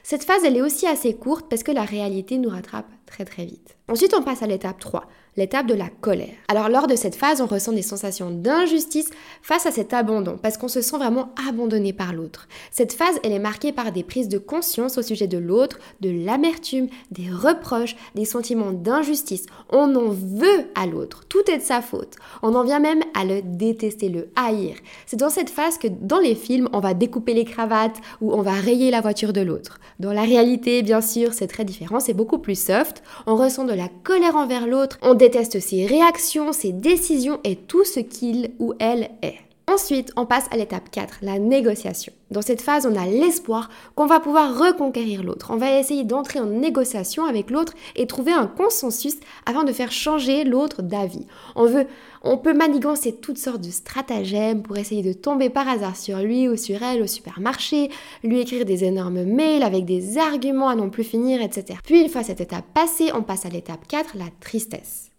Cette 0.02 0.24
phase, 0.24 0.44
elle 0.44 0.56
est 0.56 0.62
aussi 0.62 0.86
assez 0.86 1.14
courte 1.14 1.46
parce 1.48 1.62
que 1.62 1.72
la 1.72 1.82
réalité 1.82 2.38
nous 2.38 2.48
rattrape 2.48 2.90
très 3.06 3.24
très 3.24 3.44
vite. 3.44 3.73
Ensuite, 3.86 4.14
on 4.18 4.22
passe 4.22 4.42
à 4.42 4.46
l'étape 4.46 4.80
3, 4.80 5.04
l'étape 5.36 5.66
de 5.66 5.74
la 5.74 5.90
colère. 6.00 6.32
Alors 6.48 6.70
lors 6.70 6.86
de 6.86 6.96
cette 6.96 7.16
phase, 7.16 7.42
on 7.42 7.46
ressent 7.46 7.72
des 7.72 7.82
sensations 7.82 8.30
d'injustice 8.30 9.10
face 9.42 9.66
à 9.66 9.72
cet 9.72 9.92
abandon, 9.92 10.38
parce 10.40 10.56
qu'on 10.56 10.68
se 10.68 10.80
sent 10.80 10.96
vraiment 10.96 11.34
abandonné 11.46 11.92
par 11.92 12.14
l'autre. 12.14 12.48
Cette 12.70 12.94
phase, 12.94 13.20
elle 13.22 13.32
est 13.32 13.38
marquée 13.38 13.72
par 13.72 13.92
des 13.92 14.02
prises 14.02 14.30
de 14.30 14.38
conscience 14.38 14.96
au 14.96 15.02
sujet 15.02 15.26
de 15.26 15.36
l'autre, 15.36 15.78
de 16.00 16.08
l'amertume, 16.08 16.88
des 17.10 17.28
reproches, 17.30 17.94
des 18.14 18.24
sentiments 18.24 18.72
d'injustice. 18.72 19.44
On 19.68 19.94
en 19.94 20.08
veut 20.08 20.64
à 20.74 20.86
l'autre, 20.86 21.24
tout 21.28 21.50
est 21.50 21.58
de 21.58 21.62
sa 21.62 21.82
faute. 21.82 22.16
On 22.42 22.54
en 22.54 22.64
vient 22.64 22.80
même 22.80 23.02
à 23.12 23.26
le 23.26 23.42
détester, 23.42 24.08
le 24.08 24.30
haïr. 24.34 24.76
C'est 25.04 25.18
dans 25.18 25.28
cette 25.28 25.50
phase 25.50 25.76
que 25.76 25.88
dans 25.88 26.20
les 26.20 26.36
films, 26.36 26.70
on 26.72 26.80
va 26.80 26.94
découper 26.94 27.34
les 27.34 27.44
cravates 27.44 28.00
ou 28.22 28.32
on 28.32 28.40
va 28.40 28.52
rayer 28.52 28.90
la 28.90 29.02
voiture 29.02 29.34
de 29.34 29.42
l'autre. 29.42 29.78
Dans 30.00 30.14
la 30.14 30.22
réalité, 30.22 30.82
bien 30.82 31.02
sûr, 31.02 31.34
c'est 31.34 31.48
très 31.48 31.66
différent, 31.66 32.00
c'est 32.00 32.14
beaucoup 32.14 32.38
plus 32.38 32.58
soft. 32.58 33.02
On 33.26 33.36
ressent 33.36 33.64
de 33.64 33.73
la 33.74 33.88
colère 33.88 34.36
envers 34.36 34.66
l'autre, 34.66 34.98
on 35.02 35.14
déteste 35.14 35.60
ses 35.60 35.86
réactions, 35.86 36.52
ses 36.52 36.72
décisions 36.72 37.40
et 37.44 37.56
tout 37.56 37.84
ce 37.84 38.00
qu'il 38.00 38.52
ou 38.58 38.74
elle 38.78 39.10
est. 39.22 39.43
Ensuite, 39.66 40.12
on 40.16 40.26
passe 40.26 40.46
à 40.50 40.58
l'étape 40.58 40.90
4, 40.90 41.18
la 41.22 41.38
négociation. 41.38 42.12
Dans 42.30 42.42
cette 42.42 42.60
phase, 42.60 42.86
on 42.86 42.96
a 42.96 43.06
l'espoir 43.06 43.70
qu'on 43.94 44.04
va 44.04 44.20
pouvoir 44.20 44.58
reconquérir 44.58 45.22
l'autre. 45.22 45.48
On 45.50 45.56
va 45.56 45.78
essayer 45.78 46.04
d'entrer 46.04 46.38
en 46.38 46.46
négociation 46.46 47.24
avec 47.24 47.50
l'autre 47.50 47.72
et 47.96 48.06
trouver 48.06 48.32
un 48.32 48.46
consensus 48.46 49.16
afin 49.46 49.64
de 49.64 49.72
faire 49.72 49.90
changer 49.90 50.44
l'autre 50.44 50.82
d'avis. 50.82 51.26
On 51.56 51.64
veut, 51.64 51.86
on 52.22 52.36
peut 52.36 52.52
manigancer 52.52 53.14
toutes 53.14 53.38
sortes 53.38 53.62
de 53.62 53.70
stratagèmes 53.70 54.62
pour 54.62 54.76
essayer 54.76 55.02
de 55.02 55.14
tomber 55.14 55.48
par 55.48 55.66
hasard 55.66 55.96
sur 55.96 56.18
lui 56.18 56.46
ou 56.46 56.56
sur 56.56 56.82
elle 56.82 57.02
au 57.02 57.06
supermarché, 57.06 57.90
lui 58.22 58.40
écrire 58.40 58.66
des 58.66 58.84
énormes 58.84 59.24
mails 59.24 59.62
avec 59.62 59.86
des 59.86 60.18
arguments 60.18 60.68
à 60.68 60.76
non 60.76 60.90
plus 60.90 61.04
finir, 61.04 61.40
etc. 61.40 61.78
Puis 61.82 62.02
une 62.02 62.10
fois 62.10 62.22
cette 62.22 62.42
étape 62.42 62.66
passée, 62.74 63.10
on 63.14 63.22
passe 63.22 63.46
à 63.46 63.48
l'étape 63.48 63.88
4, 63.88 64.16
la 64.18 64.26
tristesse. 64.40 65.13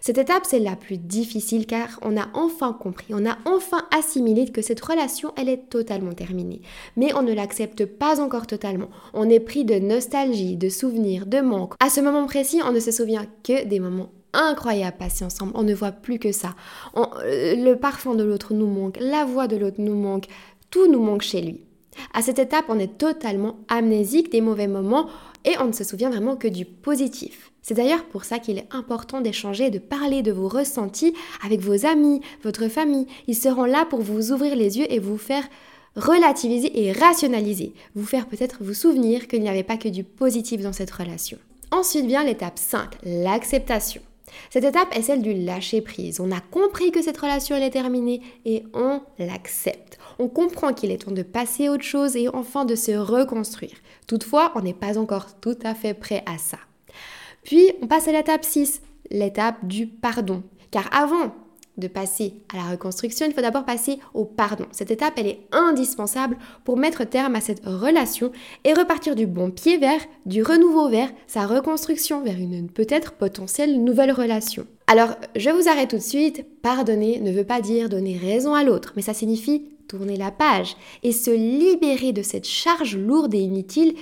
Cette 0.00 0.18
étape, 0.18 0.44
c'est 0.46 0.58
la 0.58 0.76
plus 0.76 0.98
difficile 0.98 1.66
car 1.66 1.98
on 2.02 2.16
a 2.16 2.28
enfin 2.34 2.72
compris, 2.72 3.14
on 3.14 3.26
a 3.26 3.38
enfin 3.44 3.86
assimilé 3.96 4.50
que 4.50 4.62
cette 4.62 4.80
relation, 4.80 5.32
elle 5.36 5.48
est 5.48 5.68
totalement 5.68 6.12
terminée. 6.12 6.62
Mais 6.96 7.14
on 7.14 7.22
ne 7.22 7.32
l'accepte 7.32 7.84
pas 7.86 8.20
encore 8.20 8.46
totalement. 8.46 8.88
On 9.12 9.28
est 9.28 9.40
pris 9.40 9.64
de 9.64 9.78
nostalgie, 9.78 10.56
de 10.56 10.68
souvenirs, 10.68 11.26
de 11.26 11.40
manque. 11.40 11.74
À 11.80 11.90
ce 11.90 12.00
moment 12.00 12.26
précis, 12.26 12.60
on 12.64 12.72
ne 12.72 12.80
se 12.80 12.90
souvient 12.90 13.26
que 13.42 13.64
des 13.64 13.80
moments 13.80 14.10
incroyables 14.32 14.96
passés 14.96 15.24
ensemble. 15.24 15.52
On 15.54 15.62
ne 15.62 15.74
voit 15.74 15.92
plus 15.92 16.18
que 16.18 16.32
ça. 16.32 16.54
Euh, 16.96 17.54
le 17.56 17.74
parfum 17.74 18.14
de 18.14 18.24
l'autre 18.24 18.52
nous 18.52 18.66
manque, 18.66 18.98
la 19.00 19.24
voix 19.24 19.46
de 19.46 19.56
l'autre 19.56 19.80
nous 19.80 19.94
manque, 19.94 20.26
tout 20.70 20.90
nous 20.90 21.00
manque 21.00 21.22
chez 21.22 21.40
lui. 21.40 21.60
À 22.12 22.22
cette 22.22 22.38
étape, 22.38 22.66
on 22.68 22.78
est 22.78 22.98
totalement 22.98 23.58
amnésique 23.68 24.32
des 24.32 24.40
mauvais 24.40 24.66
moments 24.66 25.08
et 25.44 25.56
on 25.60 25.66
ne 25.66 25.72
se 25.72 25.84
souvient 25.84 26.10
vraiment 26.10 26.36
que 26.36 26.48
du 26.48 26.64
positif. 26.64 27.52
C'est 27.66 27.72
d'ailleurs 27.72 28.04
pour 28.04 28.24
ça 28.24 28.38
qu'il 28.38 28.58
est 28.58 28.68
important 28.72 29.22
d'échanger, 29.22 29.70
de 29.70 29.78
parler 29.78 30.20
de 30.20 30.32
vos 30.32 30.48
ressentis 30.48 31.14
avec 31.42 31.60
vos 31.60 31.86
amis, 31.86 32.20
votre 32.42 32.68
famille. 32.68 33.06
Ils 33.26 33.34
seront 33.34 33.64
là 33.64 33.86
pour 33.86 34.02
vous 34.02 34.32
ouvrir 34.32 34.54
les 34.54 34.78
yeux 34.78 34.92
et 34.92 34.98
vous 34.98 35.16
faire 35.16 35.44
relativiser 35.96 36.84
et 36.84 36.92
rationaliser, 36.92 37.72
vous 37.94 38.04
faire 38.04 38.26
peut-être 38.26 38.58
vous 38.60 38.74
souvenir 38.74 39.28
qu'il 39.28 39.40
n'y 39.40 39.48
avait 39.48 39.62
pas 39.62 39.78
que 39.78 39.88
du 39.88 40.04
positif 40.04 40.60
dans 40.60 40.74
cette 40.74 40.90
relation. 40.90 41.38
Ensuite 41.70 42.04
vient 42.04 42.22
l'étape 42.22 42.58
5, 42.58 42.98
l'acceptation. 43.02 44.02
Cette 44.50 44.64
étape 44.64 44.94
est 44.94 45.02
celle 45.02 45.22
du 45.22 45.32
lâcher 45.32 45.80
prise. 45.80 46.20
On 46.20 46.32
a 46.32 46.40
compris 46.40 46.90
que 46.90 47.00
cette 47.00 47.16
relation 47.16 47.56
est 47.56 47.70
terminée 47.70 48.20
et 48.44 48.64
on 48.74 49.00
l'accepte. 49.18 49.98
On 50.18 50.28
comprend 50.28 50.74
qu'il 50.74 50.90
est 50.90 50.98
temps 50.98 51.12
de 51.12 51.22
passer 51.22 51.68
à 51.68 51.72
autre 51.72 51.84
chose 51.84 52.14
et 52.14 52.28
enfin 52.28 52.66
de 52.66 52.74
se 52.74 52.92
reconstruire. 52.92 53.76
Toutefois, 54.06 54.52
on 54.54 54.60
n'est 54.60 54.74
pas 54.74 54.98
encore 54.98 55.40
tout 55.40 55.58
à 55.64 55.74
fait 55.74 55.94
prêt 55.94 56.22
à 56.26 56.36
ça. 56.36 56.58
Puis 57.44 57.70
on 57.82 57.86
passe 57.86 58.08
à 58.08 58.12
l'étape 58.12 58.44
6, 58.44 58.82
l'étape 59.10 59.64
du 59.66 59.86
pardon. 59.86 60.42
Car 60.70 60.88
avant 60.92 61.32
de 61.76 61.88
passer 61.88 62.34
à 62.52 62.56
la 62.56 62.70
reconstruction, 62.70 63.26
il 63.26 63.34
faut 63.34 63.40
d'abord 63.40 63.64
passer 63.64 63.98
au 64.14 64.24
pardon. 64.24 64.66
Cette 64.70 64.90
étape, 64.90 65.14
elle 65.16 65.26
est 65.26 65.40
indispensable 65.52 66.36
pour 66.64 66.76
mettre 66.76 67.04
terme 67.04 67.34
à 67.34 67.40
cette 67.40 67.64
relation 67.64 68.30
et 68.64 68.72
repartir 68.72 69.16
du 69.16 69.26
bon 69.26 69.50
pied 69.50 69.76
vers 69.76 70.00
du 70.24 70.42
renouveau 70.42 70.88
vers 70.88 71.10
sa 71.26 71.46
reconstruction, 71.46 72.22
vers 72.22 72.38
une 72.38 72.70
peut-être 72.70 73.12
potentielle 73.12 73.82
nouvelle 73.82 74.12
relation. 74.12 74.66
Alors, 74.86 75.16
je 75.34 75.50
vous 75.50 75.68
arrête 75.68 75.90
tout 75.90 75.96
de 75.96 76.02
suite. 76.02 76.44
Pardonner 76.62 77.20
ne 77.20 77.32
veut 77.32 77.44
pas 77.44 77.60
dire 77.60 77.88
donner 77.88 78.16
raison 78.16 78.54
à 78.54 78.62
l'autre, 78.62 78.92
mais 78.96 79.02
ça 79.02 79.14
signifie 79.14 79.68
tourner 79.88 80.16
la 80.16 80.30
page 80.30 80.76
et 81.02 81.12
se 81.12 81.30
libérer 81.30 82.12
de 82.12 82.22
cette 82.22 82.46
charge 82.46 82.96
lourde 82.96 83.34
et 83.34 83.40
inutile 83.40 83.94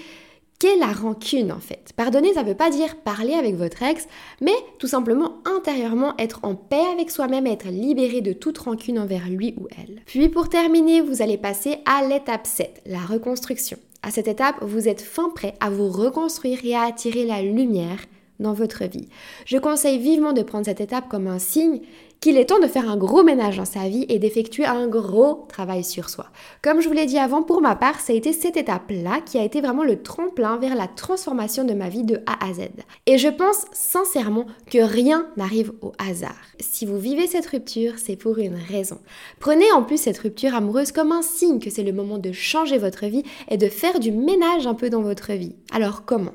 qu'est 0.63 0.77
la 0.77 0.93
rancune 0.93 1.51
en 1.51 1.59
fait 1.59 1.93
Pardonner, 1.97 2.35
ça 2.35 2.45
ne 2.45 2.49
veut 2.49 2.55
pas 2.55 2.71
dire 2.71 2.95
parler 2.95 3.35
avec 3.35 3.57
votre 3.57 3.83
ex, 3.83 4.07
mais 4.41 4.55
tout 4.79 4.87
simplement 4.87 5.39
intérieurement 5.45 6.15
être 6.19 6.39
en 6.45 6.55
paix 6.55 6.85
avec 6.93 7.11
soi-même, 7.11 7.49
être 7.49 7.67
libéré 7.67 8.21
de 8.21 8.33
toute 8.33 8.59
rancune 8.59 9.01
envers 9.01 9.29
lui 9.29 9.57
ou 9.59 9.67
elle. 9.77 10.03
Puis 10.07 10.29
pour 10.29 10.49
terminer, 10.49 11.01
vous 11.01 11.21
allez 11.21 11.37
passer 11.37 11.79
à 11.85 12.07
l'étape 12.07 12.47
7, 12.47 12.83
la 12.87 13.01
reconstruction. 13.01 13.77
À 14.05 14.13
cette 14.13 14.29
étape, 14.29 14.55
vous 14.63 14.87
êtes 14.87 15.01
fin 15.01 15.31
prêt 15.31 15.55
à 15.59 15.69
vous 15.69 15.89
reconstruire 15.89 16.61
et 16.63 16.77
à 16.77 16.83
attirer 16.83 17.25
la 17.25 17.43
lumière 17.43 17.99
dans 18.39 18.53
votre 18.53 18.85
vie. 18.85 19.09
Je 19.47 19.59
conseille 19.59 19.99
vivement 19.99 20.33
de 20.33 20.43
prendre 20.43 20.67
cette 20.67 20.81
étape 20.81 21.09
comme 21.09 21.27
un 21.27 21.41
signe 21.41 21.81
qu'il 22.23 22.39
est 22.39 22.47
temps 22.47 22.61
de 22.61 22.69
faire 22.69 22.89
un 22.89 22.97
gros 22.97 23.25
ménage 23.25 23.57
dans 23.57 23.65
sa 23.65 23.89
vie 23.89 24.07
et 24.09 24.21
d'effectuer 24.21 24.65
un 24.65 24.87
gros 24.87 25.45
travail 25.49 25.83
sur 25.83 26.09
soi. 26.09 26.29
Comme 26.63 26.81
je 26.81 26.87
vous 26.87 26.95
l'ai 26.95 27.05
dit 27.05 27.19
avant, 27.19 27.43
pour 27.43 27.61
ma 27.61 27.75
part, 27.75 27.99
ça 27.99 28.13
a 28.13 28.17
été 28.17 28.33
cette 28.33 28.57
étape-là 28.57 29.21
qui 29.27 29.39
a 29.39 29.45
été 29.45 29.61
vraiment 29.61 29.83
le 29.83 30.01
tremplin 30.03 30.57
vers 30.57 30.77
la 30.77 30.87
transformation 30.87 31.65
de 31.65 31.75
ma 31.75 31.89
vie 31.89 32.05
de 32.05 32.21
A 32.27 32.47
à 32.49 32.55
Z. 32.55 32.69
Et 33.07 33.19
je 33.19 33.27
pense 33.27 33.65
sincèrement 33.73 34.47
que 34.71 34.79
rien 34.79 35.27
n'arrive 35.37 35.73
au 35.83 35.91
hasard. 35.99 36.41
Si 36.61 36.87
vous 36.87 36.97
vivez 36.97 37.27
cette 37.27 37.47
rupture, 37.47 37.95
c'est 37.97 38.15
pour 38.15 38.39
une 38.39 38.55
raison. 38.55 39.01
Prenez 39.41 39.71
en 39.73 39.83
plus 39.83 39.99
cette 39.99 40.19
rupture 40.19 40.55
amoureuse 40.55 40.93
comme 40.93 41.11
un 41.11 41.23
signe 41.23 41.59
que 41.59 41.71
c'est 41.71 41.83
le 41.83 41.93
moment 41.93 42.19
de 42.19 42.31
changer 42.31 42.79
votre 42.79 43.07
vie 43.07 43.25
et 43.49 43.57
de 43.57 43.69
faire 43.69 43.99
du 43.99 44.13
ménage 44.13 44.69
un 44.69 44.75
peu 44.75 44.91
dans 44.91 45.03
votre 45.03 45.33
vie. 45.33 45.57
Alors 45.73 46.05
comment? 46.05 46.35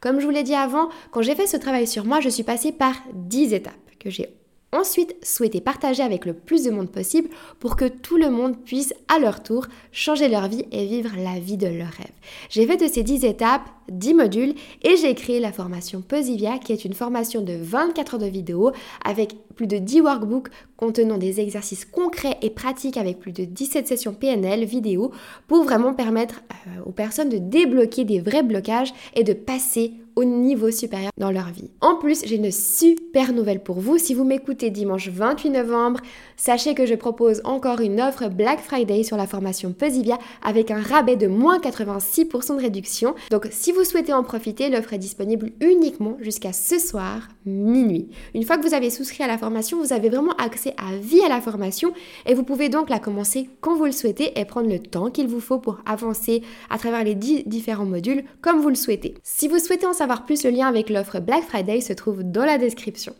Comme 0.00 0.20
je 0.20 0.24
vous 0.24 0.32
l'ai 0.32 0.42
dit 0.42 0.54
avant, 0.54 0.88
quand 1.10 1.20
j'ai 1.20 1.34
fait 1.34 1.46
ce 1.46 1.58
travail 1.58 1.86
sur 1.86 2.06
moi, 2.06 2.20
je 2.20 2.30
suis 2.30 2.44
passée 2.44 2.72
par 2.72 2.94
10 3.12 3.52
étapes 3.52 3.74
que 4.00 4.08
j'ai 4.08 4.38
Ensuite, 4.70 5.16
souhaitez 5.22 5.62
partager 5.62 6.02
avec 6.02 6.26
le 6.26 6.34
plus 6.34 6.64
de 6.64 6.70
monde 6.70 6.90
possible 6.90 7.30
pour 7.58 7.74
que 7.74 7.86
tout 7.86 8.18
le 8.18 8.28
monde 8.28 8.62
puisse 8.64 8.92
à 9.08 9.18
leur 9.18 9.42
tour 9.42 9.66
changer 9.92 10.28
leur 10.28 10.46
vie 10.46 10.66
et 10.72 10.84
vivre 10.84 11.10
la 11.16 11.40
vie 11.40 11.56
de 11.56 11.66
leurs 11.66 11.88
rêves. 11.88 12.12
J'ai 12.50 12.66
fait 12.66 12.76
de 12.76 12.86
ces 12.86 13.02
10 13.02 13.24
étapes 13.24 13.62
10 13.90 14.12
modules 14.12 14.54
et 14.82 14.96
j'ai 14.98 15.14
créé 15.14 15.40
la 15.40 15.52
formation 15.52 16.02
Posivia 16.02 16.58
qui 16.58 16.74
est 16.74 16.84
une 16.84 16.92
formation 16.92 17.40
de 17.40 17.54
24 17.54 18.14
heures 18.14 18.20
de 18.20 18.26
vidéo 18.26 18.72
avec 19.02 19.36
plus 19.54 19.66
de 19.66 19.78
10 19.78 20.02
workbooks 20.02 20.48
contenant 20.78 21.18
des 21.18 21.40
exercices 21.40 21.84
concrets 21.84 22.38
et 22.40 22.48
pratiques 22.48 22.96
avec 22.96 23.18
plus 23.18 23.32
de 23.32 23.44
17 23.44 23.86
sessions 23.86 24.14
PNL 24.14 24.64
vidéo 24.64 25.10
pour 25.46 25.64
vraiment 25.64 25.92
permettre 25.92 26.42
euh, 26.50 26.84
aux 26.86 26.92
personnes 26.92 27.28
de 27.28 27.36
débloquer 27.36 28.04
des 28.04 28.20
vrais 28.20 28.44
blocages 28.44 28.94
et 29.14 29.24
de 29.24 29.34
passer 29.34 29.92
au 30.18 30.24
niveau 30.24 30.72
supérieur 30.72 31.12
dans 31.16 31.30
leur 31.30 31.50
vie. 31.50 31.70
En 31.80 31.94
plus, 31.94 32.24
j'ai 32.24 32.34
une 32.34 32.50
super 32.50 33.32
nouvelle 33.32 33.62
pour 33.62 33.78
vous. 33.78 33.98
Si 33.98 34.14
vous 34.14 34.24
m'écoutez 34.24 34.70
dimanche 34.70 35.08
28 35.08 35.50
novembre, 35.50 36.00
sachez 36.36 36.74
que 36.74 36.86
je 36.86 36.96
propose 36.96 37.40
encore 37.44 37.80
une 37.80 38.00
offre 38.00 38.28
Black 38.28 38.58
Friday 38.58 39.04
sur 39.04 39.16
la 39.16 39.28
formation 39.28 39.72
Posivia 39.72 40.18
avec 40.42 40.72
un 40.72 40.80
rabais 40.80 41.14
de 41.14 41.28
moins 41.28 41.60
86% 41.60 42.56
de 42.56 42.60
réduction. 42.60 43.14
Donc 43.30 43.46
si 43.52 43.70
vous 43.70 43.84
souhaitez 43.84 44.12
en 44.12 44.24
profiter, 44.24 44.70
l'offre 44.70 44.92
est 44.92 44.98
disponible 44.98 45.52
uniquement 45.60 46.16
jusqu'à 46.20 46.52
ce 46.52 46.80
soir, 46.80 47.28
minuit. 47.46 48.08
Une 48.34 48.42
fois 48.42 48.58
que 48.58 48.66
vous 48.66 48.74
avez 48.74 48.90
souscrit 48.90 49.22
à 49.22 49.28
la 49.28 49.38
formation, 49.38 49.80
vous 49.80 49.92
avez 49.92 50.08
vraiment 50.08 50.34
à 50.76 50.96
vie 50.96 51.22
à 51.22 51.28
la 51.28 51.40
formation 51.40 51.92
et 52.26 52.34
vous 52.34 52.42
pouvez 52.42 52.68
donc 52.68 52.90
la 52.90 52.98
commencer 52.98 53.48
quand 53.60 53.76
vous 53.76 53.86
le 53.86 53.92
souhaitez 53.92 54.38
et 54.38 54.44
prendre 54.44 54.68
le 54.68 54.78
temps 54.78 55.10
qu'il 55.10 55.28
vous 55.28 55.40
faut 55.40 55.58
pour 55.58 55.80
avancer 55.86 56.42
à 56.70 56.78
travers 56.78 57.04
les 57.04 57.14
10 57.14 57.44
différents 57.46 57.86
modules 57.86 58.24
comme 58.40 58.60
vous 58.60 58.68
le 58.68 58.74
souhaitez. 58.74 59.14
Si 59.22 59.48
vous 59.48 59.58
souhaitez 59.58 59.86
en 59.86 59.92
savoir 59.92 60.24
plus, 60.24 60.44
le 60.44 60.50
lien 60.50 60.66
avec 60.66 60.90
l'offre 60.90 61.20
Black 61.20 61.44
Friday 61.44 61.80
se 61.80 61.92
trouve 61.92 62.22
dans 62.22 62.44
la 62.44 62.58
description. 62.58 63.14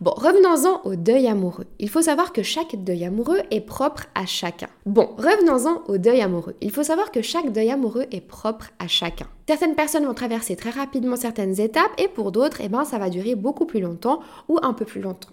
Bon, 0.00 0.12
revenons-en 0.12 0.80
au 0.88 0.94
deuil 0.94 1.26
amoureux. 1.26 1.66
Il 1.80 1.90
faut 1.90 2.02
savoir 2.02 2.32
que 2.32 2.44
chaque 2.44 2.76
deuil 2.84 3.04
amoureux 3.04 3.40
est 3.50 3.60
propre 3.60 4.04
à 4.14 4.26
chacun. 4.26 4.68
Bon, 4.86 5.10
revenons-en 5.18 5.82
au 5.88 5.98
deuil 5.98 6.20
amoureux. 6.20 6.54
Il 6.60 6.70
faut 6.70 6.84
savoir 6.84 7.10
que 7.10 7.20
chaque 7.20 7.52
deuil 7.52 7.72
amoureux 7.72 8.06
est 8.12 8.20
propre 8.20 8.66
à 8.78 8.86
chacun. 8.86 9.26
Certaines 9.48 9.74
personnes 9.74 10.06
vont 10.06 10.14
traverser 10.14 10.54
très 10.54 10.70
rapidement 10.70 11.16
certaines 11.16 11.58
étapes 11.58 11.90
et 11.98 12.06
pour 12.06 12.30
d'autres, 12.30 12.60
eh 12.62 12.68
ben, 12.68 12.84
ça 12.84 12.98
va 12.98 13.10
durer 13.10 13.34
beaucoup 13.34 13.66
plus 13.66 13.80
longtemps 13.80 14.20
ou 14.48 14.58
un 14.62 14.72
peu 14.72 14.84
plus 14.84 15.00
longtemps. 15.00 15.30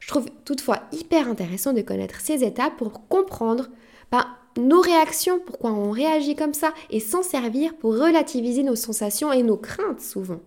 Je 0.00 0.08
trouve 0.08 0.26
toutefois 0.44 0.80
hyper 0.92 1.28
intéressant 1.28 1.72
de 1.72 1.82
connaître 1.82 2.20
ces 2.20 2.44
étapes 2.44 2.76
pour 2.76 3.08
comprendre 3.08 3.68
ben, 4.10 4.26
nos 4.56 4.80
réactions, 4.80 5.40
pourquoi 5.44 5.72
on 5.72 5.90
réagit 5.90 6.36
comme 6.36 6.54
ça, 6.54 6.72
et 6.90 7.00
s'en 7.00 7.22
servir 7.22 7.74
pour 7.74 7.98
relativiser 7.98 8.62
nos 8.62 8.76
sensations 8.76 9.32
et 9.32 9.42
nos 9.42 9.56
craintes 9.56 10.00
souvent. 10.00 10.40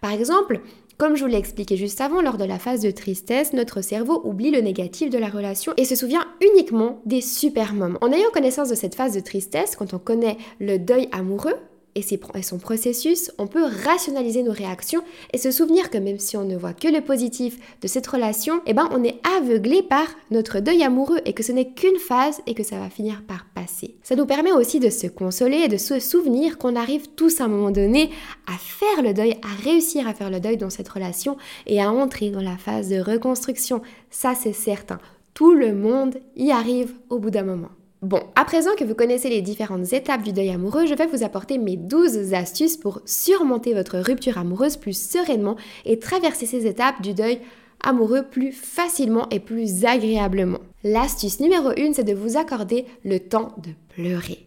Par 0.00 0.12
exemple, 0.12 0.60
comme 0.98 1.14
je 1.14 1.24
vous 1.24 1.30
l'ai 1.30 1.36
expliqué 1.36 1.76
juste 1.76 2.00
avant, 2.00 2.22
lors 2.22 2.38
de 2.38 2.44
la 2.44 2.58
phase 2.58 2.80
de 2.80 2.90
tristesse, 2.90 3.52
notre 3.52 3.82
cerveau 3.82 4.22
oublie 4.24 4.50
le 4.50 4.62
négatif 4.62 5.10
de 5.10 5.18
la 5.18 5.28
relation 5.28 5.74
et 5.76 5.84
se 5.84 5.94
souvient 5.94 6.26
uniquement 6.40 7.02
des 7.04 7.20
super 7.20 7.74
moments. 7.74 7.98
En 8.00 8.12
ayant 8.12 8.30
connaissance 8.32 8.70
de 8.70 8.74
cette 8.74 8.94
phase 8.94 9.14
de 9.14 9.20
tristesse, 9.20 9.76
quand 9.76 9.92
on 9.92 9.98
connaît 9.98 10.38
le 10.58 10.78
deuil 10.78 11.08
amoureux, 11.12 11.56
et, 11.96 12.42
son 12.42 12.58
processus, 12.58 13.32
on 13.38 13.46
peut 13.46 13.64
rationaliser 13.84 14.42
nos 14.42 14.52
réactions 14.52 15.02
et 15.32 15.38
se 15.38 15.50
souvenir 15.50 15.90
que 15.90 15.96
même 15.96 16.18
si 16.18 16.36
on 16.36 16.44
ne 16.44 16.56
voit 16.56 16.74
que 16.74 16.88
le 16.88 17.00
positif 17.00 17.58
de 17.80 17.88
cette 17.88 18.06
relation, 18.06 18.60
eh 18.66 18.74
ben 18.74 18.88
on 18.92 19.02
est 19.02 19.18
aveuglé 19.38 19.82
par 19.82 20.06
notre 20.30 20.60
deuil 20.60 20.84
amoureux 20.84 21.20
et 21.24 21.32
que 21.32 21.42
ce 21.42 21.52
n'est 21.52 21.70
qu'une 21.72 21.98
phase 21.98 22.42
et 22.46 22.54
que 22.54 22.62
ça 22.62 22.78
va 22.78 22.90
finir 22.90 23.22
par 23.26 23.46
passer. 23.54 23.96
Ça 24.02 24.14
nous 24.14 24.26
permet 24.26 24.52
aussi 24.52 24.78
de 24.78 24.90
se 24.90 25.06
consoler 25.06 25.62
et 25.64 25.68
de 25.68 25.78
se 25.78 25.98
souvenir 25.98 26.58
qu'on 26.58 26.76
arrive 26.76 27.08
tous 27.16 27.40
à 27.40 27.44
un 27.44 27.48
moment 27.48 27.70
donné 27.70 28.10
à 28.46 28.58
faire 28.58 29.02
le 29.02 29.14
deuil, 29.14 29.38
à 29.42 29.62
réussir 29.64 30.06
à 30.06 30.12
faire 30.12 30.30
le 30.30 30.40
deuil 30.40 30.58
dans 30.58 30.70
cette 30.70 30.88
relation 30.88 31.38
et 31.66 31.80
à 31.80 31.90
entrer 31.90 32.30
dans 32.30 32.42
la 32.42 32.58
phase 32.58 32.90
de 32.90 33.00
reconstruction. 33.00 33.80
Ça 34.10 34.34
c'est 34.34 34.52
certain. 34.52 34.98
Tout 35.32 35.54
le 35.54 35.74
monde 35.74 36.18
y 36.36 36.50
arrive 36.50 36.94
au 37.08 37.18
bout 37.18 37.30
d'un 37.30 37.44
moment. 37.44 37.70
Bon, 38.06 38.22
à 38.36 38.44
présent 38.44 38.70
que 38.78 38.84
vous 38.84 38.94
connaissez 38.94 39.28
les 39.28 39.42
différentes 39.42 39.92
étapes 39.92 40.22
du 40.22 40.32
deuil 40.32 40.50
amoureux, 40.50 40.86
je 40.86 40.94
vais 40.94 41.08
vous 41.08 41.24
apporter 41.24 41.58
mes 41.58 41.76
12 41.76 42.34
astuces 42.34 42.76
pour 42.76 43.00
surmonter 43.04 43.74
votre 43.74 43.98
rupture 43.98 44.38
amoureuse 44.38 44.76
plus 44.76 44.96
sereinement 44.96 45.56
et 45.84 45.98
traverser 45.98 46.46
ces 46.46 46.68
étapes 46.68 47.02
du 47.02 47.14
deuil 47.14 47.40
amoureux 47.82 48.22
plus 48.22 48.52
facilement 48.52 49.28
et 49.30 49.40
plus 49.40 49.84
agréablement. 49.84 50.60
L'astuce 50.84 51.40
numéro 51.40 51.70
1, 51.70 51.94
c'est 51.94 52.04
de 52.04 52.14
vous 52.14 52.36
accorder 52.36 52.86
le 53.04 53.18
temps 53.18 53.56
de 53.58 53.70
pleurer. 53.88 54.46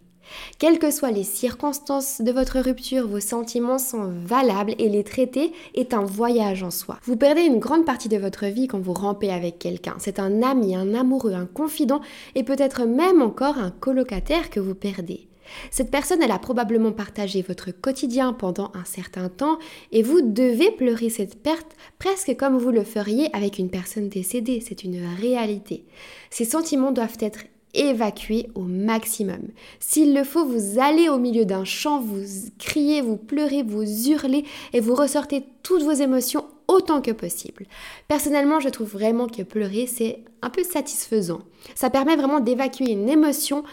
Quelles 0.58 0.80
que 0.80 0.92
soient 0.92 1.12
les 1.12 1.24
circonstances 1.24 2.22
de 2.22 2.32
votre 2.32 2.60
rupture, 2.60 3.08
vos 3.08 3.20
sentiments 3.20 3.80
sont 3.80 4.12
valables 4.26 4.76
et 4.78 4.90
les 4.90 5.04
traiter 5.04 5.52
est 5.74 5.94
un 5.94 6.04
voyage 6.04 6.64
en 6.64 6.72
soi. 6.72 7.00
Vous 7.04 7.18
perdez 7.18 7.42
une 7.42 7.60
grande 7.60 7.86
partie 7.86 8.10
de 8.10 8.18
votre 8.18 8.46
vie 8.46 8.68
quand 8.68 8.80
vous 8.80 8.94
rampez 8.94 9.32
avec 9.32 9.60
quelqu'un. 9.60 9.96
C'est 10.00 10.20
un 10.20 10.42
ami, 10.42 10.76
un 10.76 10.94
amoureux, 10.94 11.34
un 11.34 11.46
confident 11.46 12.02
et 12.36 12.44
peut-être 12.44 12.86
même 12.86 13.22
encore 13.22 13.58
un 13.58 13.72
colocataire 13.72 14.50
que 14.50 14.60
vous 14.60 14.76
perdez. 14.76 15.30
Cette 15.72 15.92
personne, 15.92 16.22
elle 16.22 16.32
a 16.32 16.40
probablement 16.40 16.92
partagé 16.92 17.42
votre 17.42 17.72
quotidien 17.72 18.34
pendant 18.34 18.72
un 18.76 18.86
certain 18.86 19.30
temps 19.30 19.58
et 19.92 20.04
vous 20.04 20.22
devez 20.22 20.72
pleurer 20.72 21.10
cette 21.10 21.42
perte 21.42 21.76
presque 21.98 22.36
comme 22.38 22.58
vous 22.58 22.72
le 22.72 22.84
feriez 22.84 23.36
avec 23.36 23.58
une 23.58 23.70
personne 23.70 24.10
décédée. 24.10 24.64
C'est 24.66 24.84
une 24.84 25.02
réalité. 25.20 25.86
Ces 26.30 26.46
sentiments 26.46 26.92
doivent 26.92 27.18
être 27.20 27.40
évacuer 27.74 28.48
au 28.56 28.62
maximum. 28.62 29.50
S'il 29.80 30.14
le 30.14 30.24
faut, 30.24 30.46
vous 30.46 30.80
allez 30.80 31.10
au 31.10 31.18
milieu 31.18 31.46
d'un 31.46 31.66
champ, 31.66 32.00
vous 32.00 32.24
criez, 32.58 33.02
vous 33.02 33.18
pleurez, 33.18 33.64
vous 33.64 33.84
hurlez 34.10 34.46
et 34.74 34.80
vous 34.80 34.96
ressortez 34.96 35.44
toutes 35.64 35.84
vos 35.84 35.92
émotions 35.92 36.46
autant 36.70 37.02
que 37.02 37.12
possible. 37.12 37.66
Personnellement, 38.08 38.60
je 38.60 38.70
trouve 38.70 38.90
vraiment 38.90 39.28
que 39.28 39.42
pleurer, 39.42 39.88
c'est 39.88 40.20
un 40.42 40.50
peu 40.50 40.64
satisfaisant. 40.64 41.42
Ça 41.76 41.90
permet 41.90 42.16
vraiment 42.16 42.40
d'évacuer 42.40 42.92
une 42.92 43.10
émotion 43.10 43.64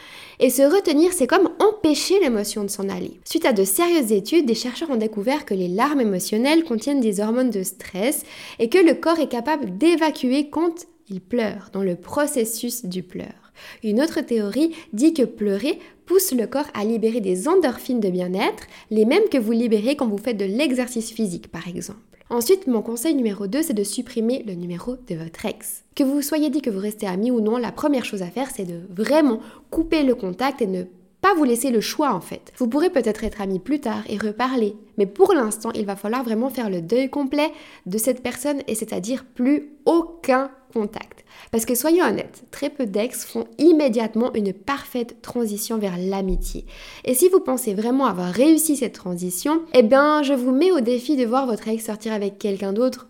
et 0.40 0.50
se 0.50 0.62
retenir, 0.62 1.12
c'est 1.12 1.26
comme 1.26 1.50
empêcher 1.60 2.18
l'émotion 2.20 2.64
de 2.64 2.70
s'en 2.70 2.88
aller. 2.88 3.20
Suite 3.24 3.44
à 3.44 3.52
de 3.52 3.64
sérieuses 3.64 4.12
études, 4.12 4.46
des 4.46 4.54
chercheurs 4.54 4.90
ont 4.90 4.96
découvert 4.96 5.44
que 5.44 5.54
les 5.54 5.68
larmes 5.68 6.00
émotionnelles 6.00 6.64
contiennent 6.64 7.00
des 7.00 7.20
hormones 7.20 7.50
de 7.50 7.62
stress 7.62 8.24
et 8.58 8.70
que 8.70 8.78
le 8.78 8.94
corps 8.94 9.20
est 9.20 9.28
capable 9.28 9.76
d'évacuer 9.76 10.48
quand 10.48 10.86
il 11.08 11.20
pleure, 11.20 11.68
dans 11.72 11.82
le 11.82 11.96
processus 11.96 12.84
du 12.84 13.02
pleur. 13.02 13.45
Une 13.82 14.00
autre 14.00 14.20
théorie 14.20 14.74
dit 14.92 15.14
que 15.14 15.22
pleurer 15.22 15.78
pousse 16.04 16.32
le 16.32 16.46
corps 16.46 16.68
à 16.74 16.84
libérer 16.84 17.20
des 17.20 17.48
endorphines 17.48 18.00
de 18.00 18.10
bien-être, 18.10 18.64
les 18.90 19.04
mêmes 19.04 19.28
que 19.30 19.38
vous 19.38 19.52
libérez 19.52 19.96
quand 19.96 20.08
vous 20.08 20.18
faites 20.18 20.36
de 20.36 20.44
l'exercice 20.44 21.10
physique 21.10 21.48
par 21.48 21.68
exemple. 21.68 22.00
Ensuite, 22.28 22.66
mon 22.66 22.82
conseil 22.82 23.14
numéro 23.14 23.46
2, 23.46 23.62
c'est 23.62 23.72
de 23.72 23.84
supprimer 23.84 24.42
le 24.44 24.54
numéro 24.54 24.96
de 24.96 25.14
votre 25.14 25.46
ex. 25.46 25.84
Que 25.94 26.02
vous 26.02 26.22
soyez 26.22 26.50
dit 26.50 26.60
que 26.60 26.70
vous 26.70 26.80
restez 26.80 27.06
amis 27.06 27.30
ou 27.30 27.40
non, 27.40 27.56
la 27.56 27.70
première 27.70 28.04
chose 28.04 28.22
à 28.22 28.26
faire, 28.26 28.50
c'est 28.50 28.64
de 28.64 28.80
vraiment 28.90 29.38
couper 29.70 30.02
le 30.02 30.16
contact 30.16 30.60
et 30.60 30.66
ne 30.66 30.84
pas 31.26 31.34
vous 31.34 31.42
laisser 31.42 31.70
le 31.72 31.80
choix 31.80 32.12
en 32.12 32.20
fait. 32.20 32.52
Vous 32.56 32.68
pourrez 32.68 32.88
peut-être 32.88 33.24
être 33.24 33.40
amis 33.40 33.58
plus 33.58 33.80
tard 33.80 34.04
et 34.08 34.16
reparler, 34.16 34.76
mais 34.96 35.06
pour 35.06 35.32
l'instant, 35.32 35.72
il 35.74 35.84
va 35.84 35.96
falloir 35.96 36.22
vraiment 36.22 36.50
faire 36.50 36.70
le 36.70 36.80
deuil 36.80 37.10
complet 37.10 37.50
de 37.84 37.98
cette 37.98 38.22
personne 38.22 38.62
et 38.68 38.76
c'est-à-dire 38.76 39.24
plus 39.24 39.72
aucun 39.86 40.52
contact. 40.72 41.24
Parce 41.50 41.66
que 41.66 41.74
soyons 41.74 42.04
honnêtes, 42.04 42.44
très 42.52 42.70
peu 42.70 42.86
d'ex 42.86 43.24
font 43.24 43.48
immédiatement 43.58 44.32
une 44.34 44.52
parfaite 44.52 45.20
transition 45.20 45.78
vers 45.78 45.98
l'amitié. 45.98 46.64
Et 47.04 47.14
si 47.14 47.28
vous 47.28 47.40
pensez 47.40 47.74
vraiment 47.74 48.06
avoir 48.06 48.32
réussi 48.32 48.76
cette 48.76 48.94
transition, 48.94 49.62
eh 49.74 49.82
bien, 49.82 50.22
je 50.22 50.32
vous 50.32 50.52
mets 50.52 50.70
au 50.70 50.78
défi 50.78 51.16
de 51.16 51.26
voir 51.26 51.46
votre 51.46 51.66
ex 51.66 51.84
sortir 51.84 52.12
avec 52.12 52.38
quelqu'un 52.38 52.72
d'autre 52.72 53.08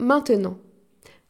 maintenant. 0.00 0.56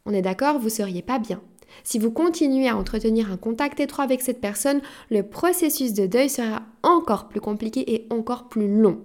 On 0.07 0.15
est 0.15 0.23
d'accord, 0.23 0.61
vous 0.61 0.69
seriez 0.69 1.03
pas 1.03 1.19
bien. 1.19 1.43
Si 1.85 1.99
vous 1.99 2.11
continuez 2.11 2.69
à 2.69 2.77
entretenir 2.77 3.31
un 3.31 3.37
contact 3.37 3.81
étroit 3.81 4.05
avec 4.05 4.23
cette 4.23 4.41
personne, 4.41 4.81
le 5.11 5.23
processus 5.23 5.93
de 5.93 6.07
deuil 6.07 6.29
sera 6.29 6.63
encore 6.83 7.29
plus 7.29 7.41
compliqué 7.41 7.95
et 7.95 8.07
encore 8.11 8.49
plus 8.49 8.69
long. 8.69 9.01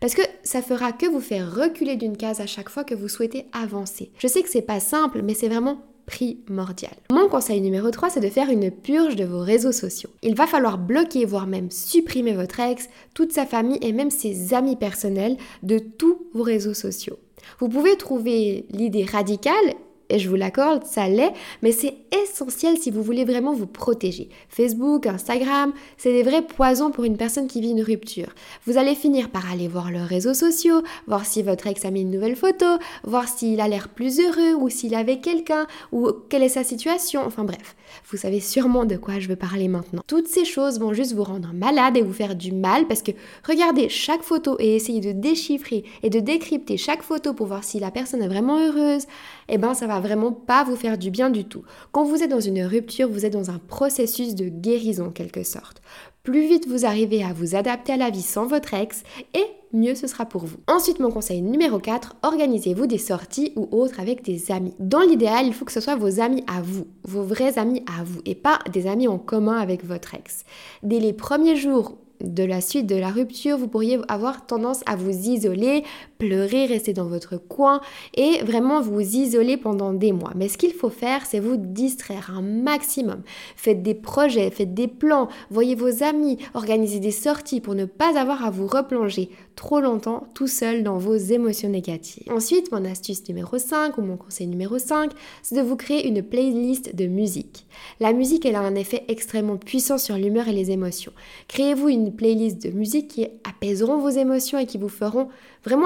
Parce 0.00 0.14
que 0.14 0.22
ça 0.42 0.62
fera 0.62 0.92
que 0.92 1.06
vous 1.06 1.20
faire 1.20 1.54
reculer 1.54 1.96
d'une 1.96 2.16
case 2.16 2.40
à 2.40 2.46
chaque 2.46 2.68
fois 2.68 2.84
que 2.84 2.94
vous 2.94 3.08
souhaitez 3.08 3.46
avancer. 3.52 4.10
Je 4.18 4.26
sais 4.26 4.42
que 4.42 4.48
c'est 4.48 4.62
pas 4.62 4.80
simple, 4.80 5.22
mais 5.22 5.34
c'est 5.34 5.48
vraiment 5.48 5.82
primordial. 6.08 6.94
Mon 7.10 7.28
conseil 7.28 7.60
numéro 7.60 7.90
3, 7.90 8.10
c'est 8.10 8.20
de 8.20 8.30
faire 8.30 8.48
une 8.48 8.70
purge 8.70 9.14
de 9.14 9.24
vos 9.24 9.40
réseaux 9.40 9.72
sociaux. 9.72 10.10
Il 10.22 10.34
va 10.34 10.46
falloir 10.46 10.78
bloquer, 10.78 11.26
voire 11.26 11.46
même 11.46 11.70
supprimer 11.70 12.32
votre 12.32 12.60
ex, 12.60 12.88
toute 13.14 13.32
sa 13.32 13.44
famille 13.44 13.78
et 13.82 13.92
même 13.92 14.10
ses 14.10 14.54
amis 14.54 14.76
personnels 14.76 15.36
de 15.62 15.78
tous 15.78 16.18
vos 16.32 16.42
réseaux 16.42 16.74
sociaux. 16.74 17.18
Vous 17.60 17.68
pouvez 17.68 17.96
trouver 17.96 18.66
l'idée 18.70 19.04
radicale 19.04 19.74
et 20.10 20.18
je 20.18 20.28
vous 20.28 20.36
l'accorde, 20.36 20.84
ça 20.84 21.08
l'est, 21.08 21.32
mais 21.62 21.72
c'est 21.72 21.94
essentiel 22.22 22.78
si 22.78 22.90
vous 22.90 23.02
voulez 23.02 23.24
vraiment 23.24 23.52
vous 23.52 23.66
protéger. 23.66 24.28
Facebook, 24.48 25.06
Instagram, 25.06 25.72
c'est 25.96 26.12
des 26.12 26.22
vrais 26.22 26.42
poisons 26.42 26.90
pour 26.90 27.04
une 27.04 27.16
personne 27.16 27.46
qui 27.46 27.60
vit 27.60 27.70
une 27.70 27.82
rupture. 27.82 28.28
Vous 28.66 28.78
allez 28.78 28.94
finir 28.94 29.30
par 29.30 29.50
aller 29.50 29.68
voir 29.68 29.90
leurs 29.90 30.06
réseaux 30.06 30.34
sociaux, 30.34 30.82
voir 31.06 31.26
si 31.26 31.42
votre 31.42 31.66
ex 31.66 31.84
a 31.84 31.90
mis 31.90 32.02
une 32.02 32.10
nouvelle 32.10 32.36
photo, 32.36 32.66
voir 33.04 33.28
s'il 33.28 33.60
a 33.60 33.68
l'air 33.68 33.88
plus 33.88 34.20
heureux 34.20 34.54
ou 34.54 34.68
s'il 34.68 34.94
avait 34.94 35.18
quelqu'un 35.18 35.66
ou 35.92 36.10
quelle 36.28 36.42
est 36.42 36.48
sa 36.48 36.64
situation, 36.64 37.22
enfin 37.24 37.44
bref. 37.44 37.76
Vous 38.10 38.16
savez 38.16 38.40
sûrement 38.40 38.84
de 38.84 38.96
quoi 38.96 39.18
je 39.18 39.28
veux 39.28 39.36
parler 39.36 39.68
maintenant. 39.68 40.02
Toutes 40.06 40.28
ces 40.28 40.44
choses 40.44 40.78
vont 40.80 40.92
juste 40.92 41.14
vous 41.14 41.24
rendre 41.24 41.52
malade 41.52 41.96
et 41.96 42.02
vous 42.02 42.12
faire 42.12 42.34
du 42.34 42.52
mal 42.52 42.86
parce 42.86 43.02
que 43.02 43.12
regardez 43.46 43.88
chaque 43.88 44.22
photo 44.22 44.56
et 44.58 44.76
essayer 44.76 45.00
de 45.00 45.12
déchiffrer 45.12 45.84
et 46.02 46.10
de 46.10 46.20
décrypter 46.20 46.76
chaque 46.76 47.02
photo 47.02 47.34
pour 47.34 47.46
voir 47.46 47.64
si 47.64 47.78
la 47.78 47.90
personne 47.90 48.22
est 48.22 48.28
vraiment 48.28 48.58
heureuse, 48.58 49.04
eh 49.48 49.58
ben 49.58 49.74
ça 49.74 49.86
va 49.86 50.00
vraiment 50.00 50.32
pas 50.32 50.64
vous 50.64 50.76
faire 50.76 50.98
du 50.98 51.10
bien 51.10 51.30
du 51.30 51.44
tout. 51.44 51.62
Quand 51.92 52.04
vous 52.04 52.22
êtes 52.22 52.30
dans 52.30 52.40
une 52.40 52.62
rupture, 52.62 53.08
vous 53.08 53.26
êtes 53.26 53.32
dans 53.32 53.50
un 53.50 53.58
processus 53.58 54.34
de 54.34 54.48
guérison 54.48 55.06
en 55.06 55.10
quelque 55.10 55.42
sorte. 55.42 55.82
Plus 56.22 56.46
vite 56.46 56.68
vous 56.68 56.84
arrivez 56.84 57.24
à 57.24 57.32
vous 57.32 57.54
adapter 57.54 57.94
à 57.94 57.96
la 57.96 58.10
vie 58.10 58.22
sans 58.22 58.46
votre 58.46 58.74
ex 58.74 59.02
et 59.34 59.46
mieux 59.72 59.94
ce 59.94 60.06
sera 60.06 60.26
pour 60.26 60.44
vous. 60.44 60.58
Ensuite, 60.66 61.00
mon 61.00 61.10
conseil 61.10 61.42
numéro 61.42 61.78
4, 61.78 62.16
organisez-vous 62.22 62.86
des 62.86 62.98
sorties 62.98 63.52
ou 63.56 63.68
autres 63.70 64.00
avec 64.00 64.22
des 64.22 64.50
amis. 64.50 64.74
Dans 64.78 65.00
l'idéal, 65.00 65.46
il 65.46 65.54
faut 65.54 65.64
que 65.64 65.72
ce 65.72 65.80
soit 65.80 65.96
vos 65.96 66.20
amis 66.20 66.44
à 66.46 66.60
vous, 66.62 66.86
vos 67.04 67.22
vrais 67.22 67.58
amis 67.58 67.84
à 67.98 68.04
vous 68.04 68.20
et 68.24 68.34
pas 68.34 68.58
des 68.72 68.86
amis 68.86 69.08
en 69.08 69.18
commun 69.18 69.58
avec 69.58 69.84
votre 69.84 70.14
ex. 70.14 70.44
Dès 70.82 71.00
les 71.00 71.12
premiers 71.12 71.56
jours 71.56 71.96
de 72.20 72.42
la 72.42 72.60
suite 72.60 72.86
de 72.86 72.96
la 72.96 73.10
rupture, 73.10 73.56
vous 73.56 73.68
pourriez 73.68 73.98
avoir 74.08 74.46
tendance 74.46 74.80
à 74.86 74.96
vous 74.96 75.10
isoler, 75.10 75.84
pleurer, 76.18 76.66
rester 76.66 76.92
dans 76.92 77.06
votre 77.06 77.36
coin 77.36 77.80
et 78.14 78.42
vraiment 78.42 78.80
vous 78.80 79.00
isoler 79.00 79.56
pendant 79.56 79.92
des 79.92 80.12
mois. 80.12 80.32
Mais 80.36 80.48
ce 80.48 80.58
qu'il 80.58 80.72
faut 80.72 80.90
faire, 80.90 81.24
c'est 81.26 81.40
vous 81.40 81.56
distraire 81.56 82.32
un 82.36 82.42
maximum. 82.42 83.22
Faites 83.56 83.82
des 83.82 83.94
projets, 83.94 84.50
faites 84.50 84.74
des 84.74 84.88
plans, 84.88 85.28
voyez 85.50 85.74
vos 85.74 86.02
amis, 86.02 86.38
organisez 86.54 87.00
des 87.00 87.10
sorties 87.10 87.60
pour 87.60 87.74
ne 87.74 87.84
pas 87.84 88.18
avoir 88.18 88.44
à 88.44 88.50
vous 88.50 88.66
replonger 88.66 89.30
trop 89.58 89.80
longtemps 89.80 90.28
tout 90.34 90.46
seul 90.46 90.84
dans 90.84 90.98
vos 90.98 91.16
émotions 91.16 91.68
négatives. 91.68 92.30
Ensuite, 92.30 92.70
mon 92.70 92.84
astuce 92.84 93.28
numéro 93.28 93.58
5 93.58 93.98
ou 93.98 94.02
mon 94.02 94.16
conseil 94.16 94.46
numéro 94.46 94.78
5, 94.78 95.10
c'est 95.42 95.56
de 95.56 95.62
vous 95.62 95.74
créer 95.74 96.06
une 96.06 96.22
playlist 96.22 96.94
de 96.94 97.06
musique. 97.06 97.66
La 97.98 98.12
musique, 98.12 98.46
elle 98.46 98.54
a 98.54 98.60
un 98.60 98.76
effet 98.76 99.04
extrêmement 99.08 99.56
puissant 99.56 99.98
sur 99.98 100.16
l'humeur 100.16 100.46
et 100.46 100.52
les 100.52 100.70
émotions. 100.70 101.12
Créez-vous 101.48 101.88
une 101.88 102.14
playlist 102.14 102.62
de 102.62 102.70
musique 102.70 103.08
qui 103.08 103.26
apaiseront 103.42 103.98
vos 103.98 104.10
émotions 104.10 104.58
et 104.58 104.66
qui 104.66 104.78
vous 104.78 104.88
feront 104.88 105.28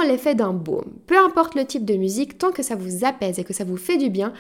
l'effet 0.05 0.35
d'un 0.35 0.53
baume. 0.53 0.93
Peu 1.07 1.19
importe 1.19 1.55
le 1.55 1.65
type 1.65 1.85
de 1.85 1.95
musique, 1.95 2.39
tant 2.39 2.53
que 2.53 2.63
ça 2.63 2.77
vous 2.77 3.05
apaise 3.05 3.39
et 3.39 3.45
que 3.45 3.53
ça 3.53 3.65
vous 3.65 3.77
fait 3.77 3.97
du 3.97 4.11
bien, 4.11 4.33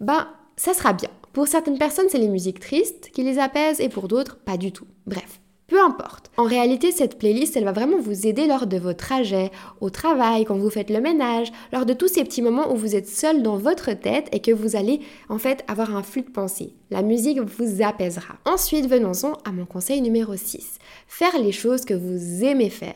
ben 0.00 0.28
ça 0.56 0.74
sera 0.74 0.92
bien. 0.92 1.10
Pour 1.32 1.46
certaines 1.46 1.78
personnes, 1.78 2.06
c'est 2.08 2.18
les 2.18 2.28
musiques 2.28 2.60
tristes 2.60 3.10
qui 3.12 3.22
les 3.22 3.38
apaisent 3.38 3.80
et 3.80 3.88
pour 3.88 4.08
d'autres, 4.08 4.36
pas 4.36 4.56
du 4.56 4.72
tout. 4.72 4.86
Bref, 5.06 5.40
peu 5.70 5.80
importe. 5.80 6.32
En 6.36 6.42
réalité, 6.42 6.90
cette 6.90 7.16
playlist, 7.16 7.56
elle 7.56 7.64
va 7.64 7.70
vraiment 7.70 8.00
vous 8.00 8.26
aider 8.26 8.48
lors 8.48 8.66
de 8.66 8.76
vos 8.76 8.92
trajets, 8.92 9.52
au 9.80 9.88
travail, 9.88 10.44
quand 10.44 10.56
vous 10.56 10.68
faites 10.68 10.90
le 10.90 11.00
ménage, 11.00 11.52
lors 11.72 11.86
de 11.86 11.92
tous 11.92 12.08
ces 12.08 12.24
petits 12.24 12.42
moments 12.42 12.72
où 12.72 12.76
vous 12.76 12.96
êtes 12.96 13.06
seul 13.06 13.44
dans 13.44 13.56
votre 13.56 13.92
tête 13.92 14.28
et 14.32 14.40
que 14.40 14.50
vous 14.50 14.74
allez 14.74 15.00
en 15.28 15.38
fait 15.38 15.64
avoir 15.68 15.94
un 15.94 16.02
flux 16.02 16.22
de 16.22 16.30
pensée. 16.30 16.74
La 16.90 17.02
musique 17.02 17.38
vous 17.38 17.82
apaisera. 17.82 18.34
Ensuite, 18.44 18.88
venons-en 18.88 19.34
à 19.44 19.52
mon 19.52 19.64
conseil 19.64 20.00
numéro 20.00 20.34
6. 20.34 20.78
Faire 21.06 21.38
les 21.38 21.52
choses 21.52 21.84
que 21.84 21.94
vous 21.94 22.44
aimez 22.44 22.70
faire. 22.70 22.94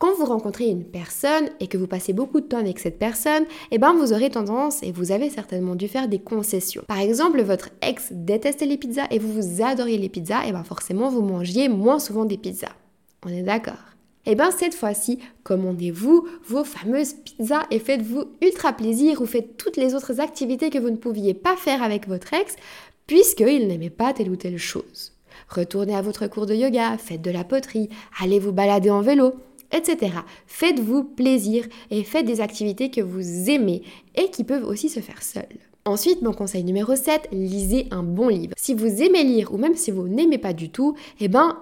Quand 0.00 0.14
vous 0.14 0.24
rencontrez 0.24 0.64
une 0.64 0.84
personne 0.84 1.50
et 1.60 1.66
que 1.66 1.76
vous 1.76 1.86
passez 1.86 2.14
beaucoup 2.14 2.40
de 2.40 2.46
temps 2.46 2.56
avec 2.56 2.78
cette 2.78 2.98
personne, 2.98 3.44
eh 3.70 3.76
ben 3.76 3.92
vous 3.92 4.14
aurez 4.14 4.30
tendance, 4.30 4.82
et 4.82 4.92
vous 4.92 5.12
avez 5.12 5.28
certainement 5.28 5.74
dû 5.74 5.88
faire 5.88 6.08
des 6.08 6.18
concessions. 6.18 6.84
Par 6.88 7.00
exemple, 7.00 7.42
votre 7.42 7.68
ex 7.82 8.08
détestait 8.10 8.64
les 8.64 8.78
pizzas 8.78 9.08
et 9.10 9.18
vous 9.18 9.30
vous 9.30 9.62
adoriez 9.62 9.98
les 9.98 10.08
pizzas, 10.08 10.46
et 10.46 10.52
ben 10.52 10.64
forcément 10.64 11.10
vous 11.10 11.20
mangiez 11.20 11.68
moins 11.68 11.98
souvent 11.98 12.24
des 12.24 12.38
pizzas. 12.38 12.72
On 13.26 13.28
est 13.28 13.42
d'accord? 13.42 13.74
Et 14.24 14.32
eh 14.32 14.34
bien 14.36 14.50
cette 14.50 14.74
fois-ci, 14.74 15.18
commandez-vous 15.42 16.26
vos 16.46 16.64
fameuses 16.64 17.12
pizzas 17.12 17.66
et 17.70 17.78
faites-vous 17.78 18.24
ultra 18.40 18.72
plaisir 18.72 19.20
ou 19.20 19.26
faites 19.26 19.58
toutes 19.58 19.76
les 19.76 19.94
autres 19.94 20.18
activités 20.18 20.70
que 20.70 20.78
vous 20.78 20.90
ne 20.90 20.96
pouviez 20.96 21.34
pas 21.34 21.56
faire 21.56 21.82
avec 21.82 22.08
votre 22.08 22.32
ex 22.32 22.56
puisqu'il 23.06 23.68
n'aimait 23.68 23.90
pas 23.90 24.14
telle 24.14 24.30
ou 24.30 24.36
telle 24.36 24.58
chose. 24.58 25.12
Retournez 25.48 25.94
à 25.94 26.02
votre 26.02 26.26
cours 26.26 26.46
de 26.46 26.54
yoga, 26.54 26.96
faites 26.96 27.22
de 27.22 27.30
la 27.30 27.44
poterie, 27.44 27.88
allez 28.20 28.38
vous 28.38 28.52
balader 28.52 28.90
en 28.90 29.00
vélo, 29.00 29.34
etc. 29.72 30.12
Faites-vous 30.46 31.04
plaisir 31.04 31.64
et 31.90 32.04
faites 32.04 32.26
des 32.26 32.40
activités 32.40 32.90
que 32.90 33.00
vous 33.00 33.50
aimez 33.50 33.82
et 34.14 34.30
qui 34.30 34.44
peuvent 34.44 34.64
aussi 34.64 34.88
se 34.88 35.00
faire 35.00 35.22
seules. 35.22 35.44
Ensuite, 35.84 36.20
mon 36.22 36.32
conseil 36.32 36.62
numéro 36.62 36.94
7, 36.94 37.28
lisez 37.32 37.86
un 37.90 38.02
bon 38.02 38.28
livre. 38.28 38.54
Si 38.56 38.74
vous 38.74 39.02
aimez 39.02 39.24
lire 39.24 39.52
ou 39.52 39.56
même 39.56 39.74
si 39.74 39.90
vous 39.90 40.08
n'aimez 40.08 40.38
pas 40.38 40.52
du 40.52 40.70
tout, 40.70 40.94
eh 41.20 41.28
ben 41.28 41.58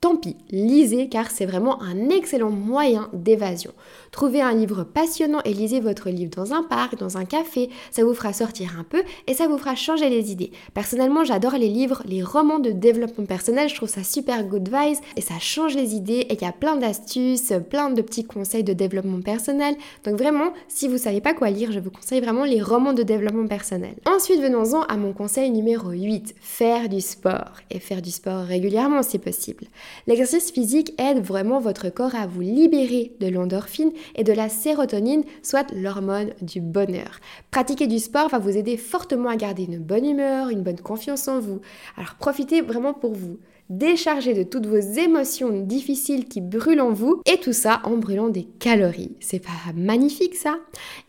Tant 0.00 0.16
pis, 0.16 0.36
lisez 0.50 1.08
car 1.08 1.30
c'est 1.30 1.46
vraiment 1.46 1.82
un 1.82 2.10
excellent 2.10 2.50
moyen 2.50 3.08
d'évasion. 3.14 3.72
Trouvez 4.12 4.42
un 4.42 4.52
livre 4.52 4.84
passionnant 4.84 5.40
et 5.44 5.54
lisez 5.54 5.80
votre 5.80 6.10
livre 6.10 6.30
dans 6.36 6.52
un 6.52 6.62
parc, 6.62 6.98
dans 6.98 7.16
un 7.16 7.24
café, 7.24 7.70
ça 7.90 8.04
vous 8.04 8.12
fera 8.12 8.32
sortir 8.32 8.78
un 8.78 8.84
peu 8.84 9.02
et 9.26 9.32
ça 9.32 9.48
vous 9.48 9.56
fera 9.56 9.74
changer 9.74 10.10
les 10.10 10.30
idées. 10.30 10.52
Personnellement, 10.74 11.24
j'adore 11.24 11.54
les 11.54 11.68
livres, 11.68 12.02
les 12.04 12.22
romans 12.22 12.58
de 12.58 12.70
développement 12.70 13.24
personnel, 13.24 13.68
je 13.70 13.74
trouve 13.74 13.88
ça 13.88 14.04
super 14.04 14.44
good 14.44 14.68
vibes 14.68 14.98
et 15.16 15.20
ça 15.22 15.38
change 15.40 15.74
les 15.74 15.94
idées 15.94 16.26
et 16.28 16.34
il 16.34 16.42
y 16.42 16.46
a 16.46 16.52
plein 16.52 16.76
d'astuces, 16.76 17.52
plein 17.70 17.90
de 17.90 18.02
petits 18.02 18.24
conseils 18.24 18.64
de 18.64 18.74
développement 18.74 19.22
personnel. 19.22 19.76
Donc 20.04 20.18
vraiment, 20.18 20.52
si 20.68 20.88
vous 20.88 20.98
savez 20.98 21.22
pas 21.22 21.32
quoi 21.32 21.48
lire, 21.50 21.72
je 21.72 21.80
vous 21.80 21.90
conseille 21.90 22.20
vraiment 22.20 22.44
les 22.44 22.60
romans 22.60 22.92
de 22.92 23.02
développement 23.02 23.46
personnel. 23.46 23.94
Ensuite, 24.06 24.42
venons-en 24.42 24.82
à 24.82 24.96
mon 24.96 25.12
conseil 25.14 25.50
numéro 25.50 25.90
8, 25.90 26.34
faire 26.38 26.88
du 26.88 27.00
sport 27.00 27.52
et 27.70 27.80
faire 27.80 28.02
du 28.02 28.10
sport 28.10 28.44
régulièrement 28.44 29.02
si 29.02 29.18
possible. 29.18 29.66
L'exercice 30.06 30.50
physique 30.50 30.94
aide 30.98 31.22
vraiment 31.22 31.60
votre 31.60 31.88
corps 31.90 32.14
à 32.14 32.26
vous 32.26 32.40
libérer 32.40 33.12
de 33.20 33.28
l'endorphine 33.28 33.92
et 34.14 34.24
de 34.24 34.32
la 34.32 34.48
sérotonine, 34.48 35.24
soit 35.42 35.72
l'hormone 35.72 36.30
du 36.42 36.60
bonheur. 36.60 37.20
Pratiquer 37.50 37.86
du 37.86 37.98
sport 37.98 38.28
va 38.28 38.38
vous 38.38 38.56
aider 38.56 38.76
fortement 38.76 39.28
à 39.28 39.36
garder 39.36 39.64
une 39.64 39.78
bonne 39.78 40.06
humeur, 40.06 40.50
une 40.50 40.62
bonne 40.62 40.80
confiance 40.80 41.28
en 41.28 41.40
vous. 41.40 41.60
Alors 41.96 42.14
profitez 42.14 42.60
vraiment 42.60 42.94
pour 42.94 43.14
vous 43.14 43.38
décharger 43.70 44.34
de 44.34 44.42
toutes 44.42 44.66
vos 44.66 44.76
émotions 44.76 45.50
difficiles 45.50 46.26
qui 46.26 46.40
brûlent 46.40 46.80
en 46.80 46.92
vous 46.92 47.20
et 47.26 47.38
tout 47.38 47.52
ça 47.52 47.80
en 47.84 47.96
brûlant 47.96 48.28
des 48.28 48.44
calories. 48.44 49.16
C'est 49.20 49.40
pas 49.40 49.50
magnifique 49.74 50.34
ça? 50.34 50.58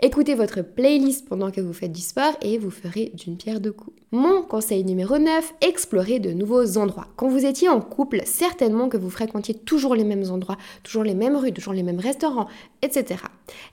Écoutez 0.02 0.36
votre 0.36 0.62
playlist 0.62 1.28
pendant 1.28 1.52
que 1.52 1.62
vous 1.62 1.74
faites 1.74 1.92
du 1.92 2.02
sport 2.02 2.34
et 2.42 2.58
vous 2.58 2.72
ferez 2.72 3.12
d'une 3.16 3.38
pierre 3.38 3.60
deux 3.60 3.72
coups. 3.72 3.96
Mon 4.12 4.42
conseil 4.42 4.86
numéro 4.86 5.18
9, 5.18 5.56
explorez 5.62 6.20
de 6.20 6.32
nouveaux 6.32 6.78
endroits. 6.78 7.08
Quand 7.18 7.28
vous 7.28 7.46
étiez 7.46 7.68
en 7.68 7.82
couple, 7.82 8.22
certainement 8.26 8.88
que 8.88 8.96
vous 8.96 9.10
fréquentiez 9.10 9.54
toujours 9.54 9.96
les 9.96 10.06
mêmes 10.06 10.32
endroits, 10.32 10.58
toujours 10.82 11.04
les 11.04 11.14
mêmes 11.14 11.36
rues, 11.36 11.52
toujours 11.52 11.74
les 11.74 11.84
mêmes 11.84 12.00
restaurants, 12.00 12.48
etc. 12.82 13.22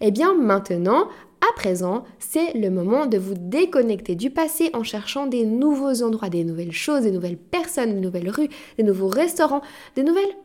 Eh 0.01 0.11
bien 0.11 0.35
maintenant, 0.35 1.09
à 1.51 1.53
présent, 1.57 2.05
c'est 2.19 2.55
le 2.55 2.71
moment 2.71 3.07
de 3.07 3.19
vous 3.19 3.35
déconnecter 3.37 4.15
du 4.15 4.31
passé 4.31 4.71
en 4.73 4.83
cherchant 4.83 5.27
des 5.27 5.45
nouveaux 5.45 6.03
endroits, 6.03 6.29
des 6.29 6.45
nouvelles 6.45 6.73
choses, 6.73 7.03
des 7.03 7.11
nouvelles 7.11 7.37
personnes, 7.37 7.95
des 7.95 8.01
nouvelles 8.01 8.31
rues, 8.31 8.49
des 8.79 8.85
nouveaux 8.85 9.09
restaurants, 9.09 9.63
des 9.97 10.05
nouvelles 10.05 10.37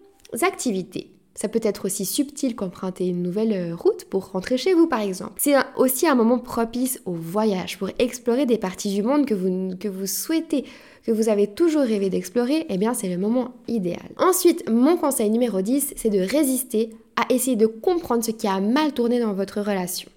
activités. 0.42 1.12
Ça 1.36 1.48
peut 1.48 1.62
être 1.64 1.86
aussi 1.86 2.06
subtil 2.06 2.54
qu'emprunter 2.56 3.08
une 3.08 3.24
nouvelle 3.24 3.54
euh, 3.54 3.76
route 3.76 4.04
pour 4.06 4.32
rentrer 4.32 4.58
chez 4.58 4.74
vous 4.74 4.88
par 4.88 5.00
exemple. 5.00 5.34
C'est 5.38 5.56
aussi 5.78 6.06
un 6.06 6.16
moment 6.16 6.38
propice 6.38 7.02
au 7.06 7.14
voyage 7.14 7.78
pour 7.78 7.90
explorer 7.98 8.46
des 8.46 8.58
parties 8.58 8.94
du 8.94 9.04
monde 9.04 9.26
que 9.26 9.34
vous, 9.34 9.78
que 9.80 9.88
vous 9.88 10.06
souhaitez, 10.06 10.66
que 11.06 11.14
vous 11.14 11.30
avez 11.30 11.48
toujours 11.48 11.84
rêvé 11.84 12.10
d'explorer, 12.10 12.66
eh 12.68 12.78
bien 12.78 12.94
c'est 12.94 13.08
le 13.08 13.18
moment 13.18 13.54
idéal. 13.70 14.10
Ensuite, 14.18 14.70
mon 14.70 14.98
conseil 14.98 15.30
numéro 15.30 15.62
10, 15.62 15.94
c'est 15.96 16.10
de 16.10 16.20
résister 16.20 16.90
à 17.16 17.32
essayer 17.34 17.56
de 17.56 17.68
comprendre 17.68 18.24
ce 18.24 18.32
qui 18.32 18.48
a 18.48 18.60
mal 18.60 18.92
tourné 18.92 19.20
dans 19.20 19.34
votre 19.34 19.62
relation. 19.62 20.10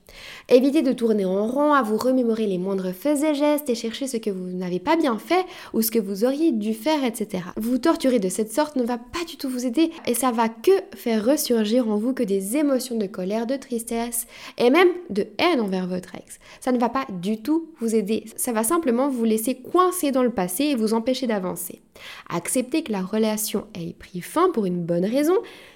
Évitez 0.49 0.83
de 0.83 0.93
tourner 0.93 1.25
en 1.25 1.47
rond, 1.47 1.73
à 1.73 1.83
vous 1.83 1.97
remémorer 1.97 2.47
les 2.47 2.59
moindres 2.59 2.93
faits 2.93 3.23
et 3.23 3.35
gestes 3.35 3.71
et 3.71 3.75
chercher 3.75 4.07
ce 4.07 4.17
que 4.17 4.31
vous 4.31 4.49
n'avez 4.49 4.81
pas 4.81 4.97
bien 4.97 5.19
fait 5.19 5.45
ou 5.73 5.83
ce 5.83 5.91
que 5.91 5.99
vous 5.99 6.25
auriez 6.25 6.53
dû 6.53 6.75
faire, 6.75 7.05
etc. 7.05 7.45
Vous 7.57 7.79
torturer 7.79 8.19
de 8.19 8.29
cette 8.29 8.53
sorte 8.53 8.77
ne 8.77 8.85
va 8.85 8.99
pas 8.99 9.25
du 9.27 9.37
tout 9.37 9.49
vous 9.49 9.67
aider 9.67 9.91
et 10.07 10.15
ça 10.15 10.31
va 10.31 10.49
que 10.49 10.73
faire 10.95 11.25
ressurgir 11.25 11.89
en 11.89 11.97
vous 11.97 12.13
que 12.13 12.23
des 12.23 12.57
émotions 12.57 12.97
de 12.97 13.07
colère, 13.07 13.47
de 13.47 13.57
tristesse 13.57 14.27
et 14.59 14.71
même 14.71 14.89
de 15.11 15.27
haine 15.39 15.61
envers 15.61 15.87
votre 15.87 16.15
ex. 16.15 16.39
Ça 16.61 16.73
ne 16.73 16.79
va 16.79 16.89
pas 16.89 17.07
du 17.11 17.39
tout 17.41 17.69
vous 17.81 17.95
aider. 17.95 18.25
Ça 18.37 18.53
va 18.53 18.65
simplement 18.65 19.09
vous 19.09 19.25
laisser 19.25 19.55
coincé 19.55 20.11
dans 20.11 20.23
le 20.23 20.31
passé 20.31 20.65
et 20.65 20.75
vous 20.75 20.95
empêcher 20.95 21.27
d'avancer. 21.27 21.81
Acceptez 22.29 22.83
que 22.83 22.93
la 22.93 23.03
relation 23.03 23.67
ait 23.75 23.93
pris 23.93 24.21
fin 24.21 24.51
pour 24.51 24.67
une 24.67 24.83
bonne 24.83 25.05
raison 25.05 25.35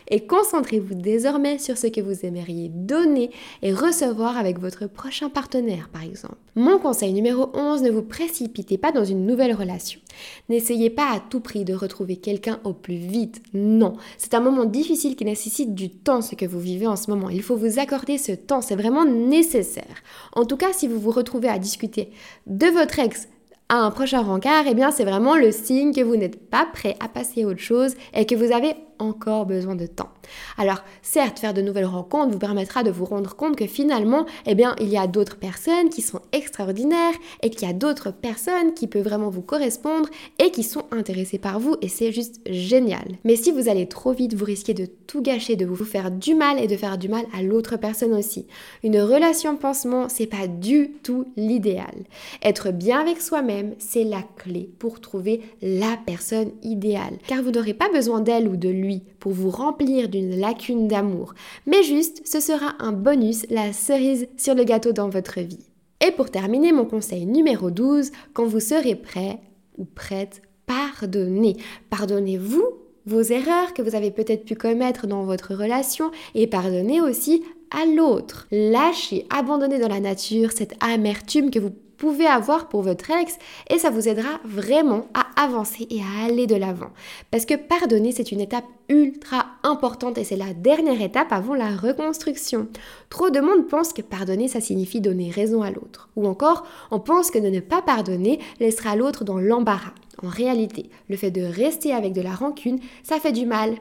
et 0.08 0.26
concentrez-vous 0.26 0.94
désormais 0.94 1.58
sur 1.58 1.76
ce 1.76 1.86
que 1.86 2.00
vous 2.00 2.24
aimeriez 2.24 2.68
donner 2.68 3.30
et 3.62 3.72
recevoir 3.72 4.36
avec 4.36 4.58
votre 4.58 4.86
prochain 4.86 5.28
partenaire 5.28 5.88
par 5.92 6.02
exemple. 6.02 6.36
Mon 6.54 6.78
conseil 6.78 7.12
numéro 7.12 7.50
11, 7.54 7.82
ne 7.82 7.90
vous 7.90 8.02
précipitez 8.02 8.78
pas 8.78 8.92
dans 8.92 9.04
une 9.04 9.26
nouvelle 9.26 9.54
relation. 9.54 10.00
N'essayez 10.48 10.90
pas 10.90 11.12
à 11.12 11.20
tout 11.20 11.40
prix 11.40 11.64
de 11.64 11.74
retrouver 11.74 12.16
quelqu'un 12.16 12.60
au 12.64 12.72
plus 12.72 12.96
vite. 12.96 13.42
Non, 13.52 13.94
c'est 14.16 14.34
un 14.34 14.40
moment 14.40 14.64
difficile 14.64 15.16
qui 15.16 15.24
nécessite 15.24 15.74
du 15.74 15.90
temps 15.90 16.22
ce 16.22 16.34
que 16.34 16.46
vous 16.46 16.60
vivez 16.60 16.86
en 16.86 16.96
ce 16.96 17.10
moment. 17.10 17.28
Il 17.28 17.42
faut 17.42 17.56
vous 17.56 17.78
accorder 17.78 18.18
ce 18.18 18.32
temps, 18.32 18.62
c'est 18.62 18.76
vraiment 18.76 19.04
nécessaire. 19.04 20.02
En 20.34 20.44
tout 20.44 20.56
cas, 20.56 20.72
si 20.72 20.88
vous 20.88 20.98
vous 20.98 21.10
retrouvez 21.10 21.48
à 21.48 21.58
discuter 21.58 22.10
de 22.46 22.66
votre 22.66 22.98
ex 22.98 23.28
à 23.68 23.78
un 23.78 23.90
prochain 23.90 24.22
rencard, 24.22 24.64
eh 24.68 24.74
bien 24.74 24.90
c'est 24.90 25.04
vraiment 25.04 25.36
le 25.36 25.50
signe 25.50 25.92
que 25.92 26.00
vous 26.00 26.16
n'êtes 26.16 26.48
pas 26.48 26.66
prêt 26.72 26.96
à 27.00 27.08
passer 27.08 27.42
à 27.42 27.46
autre 27.46 27.60
chose 27.60 27.94
et 28.14 28.24
que 28.24 28.34
vous 28.34 28.52
avez 28.52 28.74
encore 28.98 29.46
besoin 29.46 29.74
de 29.74 29.86
temps. 29.86 30.10
Alors, 30.58 30.82
certes, 31.02 31.38
faire 31.38 31.54
de 31.54 31.62
nouvelles 31.62 31.86
rencontres 31.86 32.32
vous 32.32 32.38
permettra 32.38 32.82
de 32.82 32.90
vous 32.90 33.04
rendre 33.04 33.36
compte 33.36 33.56
que 33.56 33.66
finalement, 33.66 34.26
eh 34.46 34.54
bien, 34.54 34.74
il 34.80 34.88
y 34.88 34.98
a 34.98 35.06
d'autres 35.06 35.36
personnes 35.36 35.88
qui 35.88 36.02
sont 36.02 36.20
extraordinaires 36.32 37.14
et 37.42 37.50
qu'il 37.50 37.66
y 37.66 37.70
a 37.70 37.74
d'autres 37.74 38.12
personnes 38.12 38.74
qui 38.74 38.86
peuvent 38.86 39.02
vraiment 39.02 39.30
vous 39.30 39.42
correspondre 39.42 40.08
et 40.38 40.50
qui 40.50 40.62
sont 40.62 40.84
intéressées 40.90 41.38
par 41.38 41.60
vous 41.60 41.76
et 41.82 41.88
c'est 41.88 42.12
juste 42.12 42.40
génial. 42.46 43.06
Mais 43.24 43.36
si 43.36 43.50
vous 43.50 43.68
allez 43.68 43.86
trop 43.86 44.12
vite, 44.12 44.34
vous 44.34 44.44
risquez 44.44 44.74
de 44.74 44.86
tout 45.06 45.22
gâcher, 45.22 45.56
de 45.56 45.66
vous 45.66 45.84
faire 45.84 46.10
du 46.10 46.34
mal 46.34 46.58
et 46.58 46.66
de 46.66 46.76
faire 46.76 46.98
du 46.98 47.08
mal 47.08 47.24
à 47.36 47.42
l'autre 47.42 47.76
personne 47.76 48.14
aussi. 48.14 48.46
Une 48.82 49.00
relation 49.00 49.56
pansement, 49.56 50.08
c'est 50.08 50.26
pas 50.26 50.46
du 50.46 50.90
tout 51.02 51.26
l'idéal. 51.36 51.94
Être 52.42 52.70
bien 52.70 53.00
avec 53.00 53.20
soi-même, 53.20 53.74
c'est 53.78 54.04
la 54.04 54.22
clé 54.36 54.70
pour 54.78 55.00
trouver 55.00 55.40
la 55.62 55.96
personne 56.06 56.50
idéale. 56.62 57.18
Car 57.26 57.42
vous 57.42 57.50
n'aurez 57.50 57.74
pas 57.74 57.90
besoin 57.90 58.20
d'elle 58.20 58.48
ou 58.48 58.56
de 58.56 58.68
lui 58.68 58.85
pour 59.18 59.32
vous 59.32 59.50
remplir 59.50 60.08
d'une 60.08 60.38
lacune 60.38 60.88
d'amour, 60.88 61.34
mais 61.66 61.82
juste 61.82 62.22
ce 62.26 62.40
sera 62.40 62.74
un 62.78 62.92
bonus, 62.92 63.46
la 63.50 63.72
cerise 63.72 64.28
sur 64.36 64.54
le 64.54 64.64
gâteau 64.64 64.92
dans 64.92 65.08
votre 65.08 65.40
vie. 65.40 65.66
Et 66.06 66.10
pour 66.10 66.30
terminer, 66.30 66.72
mon 66.72 66.84
conseil 66.84 67.26
numéro 67.26 67.70
12, 67.70 68.10
quand 68.34 68.46
vous 68.46 68.60
serez 68.60 68.94
prêt 68.94 69.38
ou 69.78 69.84
prête, 69.84 70.42
pardonnez. 70.66 71.56
Pardonnez-vous 71.90 72.64
vos 73.06 73.22
erreurs 73.22 73.72
que 73.72 73.82
vous 73.82 73.94
avez 73.94 74.10
peut-être 74.10 74.44
pu 74.44 74.56
commettre 74.56 75.06
dans 75.06 75.24
votre 75.24 75.54
relation 75.54 76.10
et 76.34 76.46
pardonnez 76.46 77.00
aussi 77.00 77.42
à 77.70 77.86
l'autre. 77.86 78.46
Lâchez, 78.50 79.26
abandonnez 79.30 79.78
dans 79.78 79.88
la 79.88 80.00
nature 80.00 80.52
cette 80.52 80.74
amertume 80.80 81.50
que 81.50 81.58
vous 81.58 81.72
pouvez 81.96 82.26
avoir 82.26 82.68
pour 82.68 82.82
votre 82.82 83.10
ex 83.10 83.36
et 83.70 83.78
ça 83.78 83.90
vous 83.90 84.08
aidera 84.08 84.40
vraiment 84.44 85.06
à 85.14 85.26
avancer 85.42 85.86
et 85.90 86.00
à 86.00 86.26
aller 86.26 86.46
de 86.46 86.56
l'avant. 86.56 86.90
Parce 87.30 87.46
que 87.46 87.54
pardonner, 87.54 88.12
c'est 88.12 88.32
une 88.32 88.40
étape 88.40 88.64
ultra 88.88 89.46
importante 89.62 90.18
et 90.18 90.24
c'est 90.24 90.36
la 90.36 90.54
dernière 90.54 91.00
étape 91.00 91.32
avant 91.32 91.54
la 91.54 91.74
reconstruction. 91.74 92.68
Trop 93.10 93.30
de 93.30 93.40
monde 93.40 93.66
pense 93.68 93.92
que 93.92 94.02
pardonner, 94.02 94.48
ça 94.48 94.60
signifie 94.60 95.00
donner 95.00 95.30
raison 95.30 95.62
à 95.62 95.70
l'autre. 95.70 96.08
Ou 96.16 96.26
encore, 96.26 96.64
on 96.90 97.00
pense 97.00 97.30
que 97.30 97.38
de 97.38 97.48
ne 97.48 97.60
pas 97.60 97.82
pardonner 97.82 98.40
laissera 98.60 98.96
l'autre 98.96 99.24
dans 99.24 99.38
l'embarras. 99.38 99.94
En 100.22 100.28
réalité, 100.28 100.88
le 101.08 101.16
fait 101.16 101.30
de 101.30 101.42
rester 101.42 101.92
avec 101.92 102.12
de 102.12 102.22
la 102.22 102.34
rancune, 102.34 102.78
ça 103.02 103.20
fait 103.20 103.32
du 103.32 103.44
mal, 103.44 103.74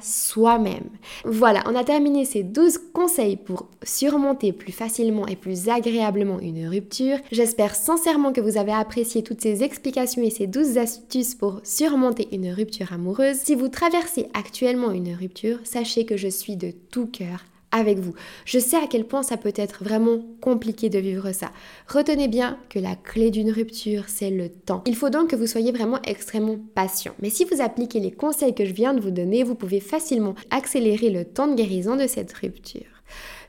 soi-même. 0.00 0.88
Voilà, 1.24 1.62
on 1.66 1.74
a 1.74 1.84
terminé 1.84 2.24
ces 2.24 2.42
12 2.42 2.78
conseils 2.92 3.36
pour 3.36 3.68
surmonter 3.82 4.52
plus 4.52 4.72
facilement 4.72 5.26
et 5.26 5.36
plus 5.36 5.68
agréablement 5.68 6.40
une 6.40 6.68
rupture. 6.68 7.18
J'espère 7.32 7.74
sincèrement 7.74 8.32
que 8.32 8.40
vous 8.40 8.56
avez 8.56 8.72
apprécié 8.72 9.22
toutes 9.22 9.40
ces 9.40 9.62
explications 9.62 10.22
et 10.22 10.30
ces 10.30 10.46
12 10.46 10.78
astuces 10.78 11.34
pour 11.34 11.60
surmonter 11.64 12.28
une 12.32 12.50
rupture 12.50 12.92
amoureuse. 12.92 13.36
Si 13.36 13.54
vous 13.54 13.68
traversez 13.68 14.28
actuellement 14.34 14.90
une 14.90 15.14
rupture, 15.14 15.58
sachez 15.64 16.04
que 16.04 16.16
je 16.16 16.28
suis 16.28 16.56
de 16.56 16.72
tout 16.90 17.06
cœur 17.06 17.44
avec 17.72 17.98
vous. 17.98 18.14
Je 18.44 18.58
sais 18.58 18.76
à 18.76 18.86
quel 18.88 19.04
point 19.04 19.22
ça 19.22 19.36
peut 19.36 19.52
être 19.54 19.84
vraiment 19.84 20.20
compliqué 20.40 20.88
de 20.88 20.98
vivre 20.98 21.32
ça. 21.32 21.50
Retenez 21.88 22.28
bien 22.28 22.58
que 22.68 22.78
la 22.78 22.96
clé 22.96 23.30
d'une 23.30 23.50
rupture, 23.50 24.04
c'est 24.08 24.30
le 24.30 24.48
temps. 24.48 24.82
Il 24.86 24.96
faut 24.96 25.10
donc 25.10 25.30
que 25.30 25.36
vous 25.36 25.46
soyez 25.46 25.72
vraiment 25.72 26.00
extrêmement 26.02 26.58
patient. 26.74 27.14
Mais 27.20 27.30
si 27.30 27.44
vous 27.44 27.60
appliquez 27.60 28.00
les 28.00 28.12
conseils 28.12 28.54
que 28.54 28.64
je 28.64 28.72
viens 28.72 28.94
de 28.94 29.00
vous 29.00 29.10
donner, 29.10 29.44
vous 29.44 29.54
pouvez 29.54 29.80
facilement 29.80 30.34
accélérer 30.50 31.10
le 31.10 31.24
temps 31.24 31.46
de 31.46 31.54
guérison 31.54 31.96
de 31.96 32.06
cette 32.06 32.32
rupture. 32.32 32.99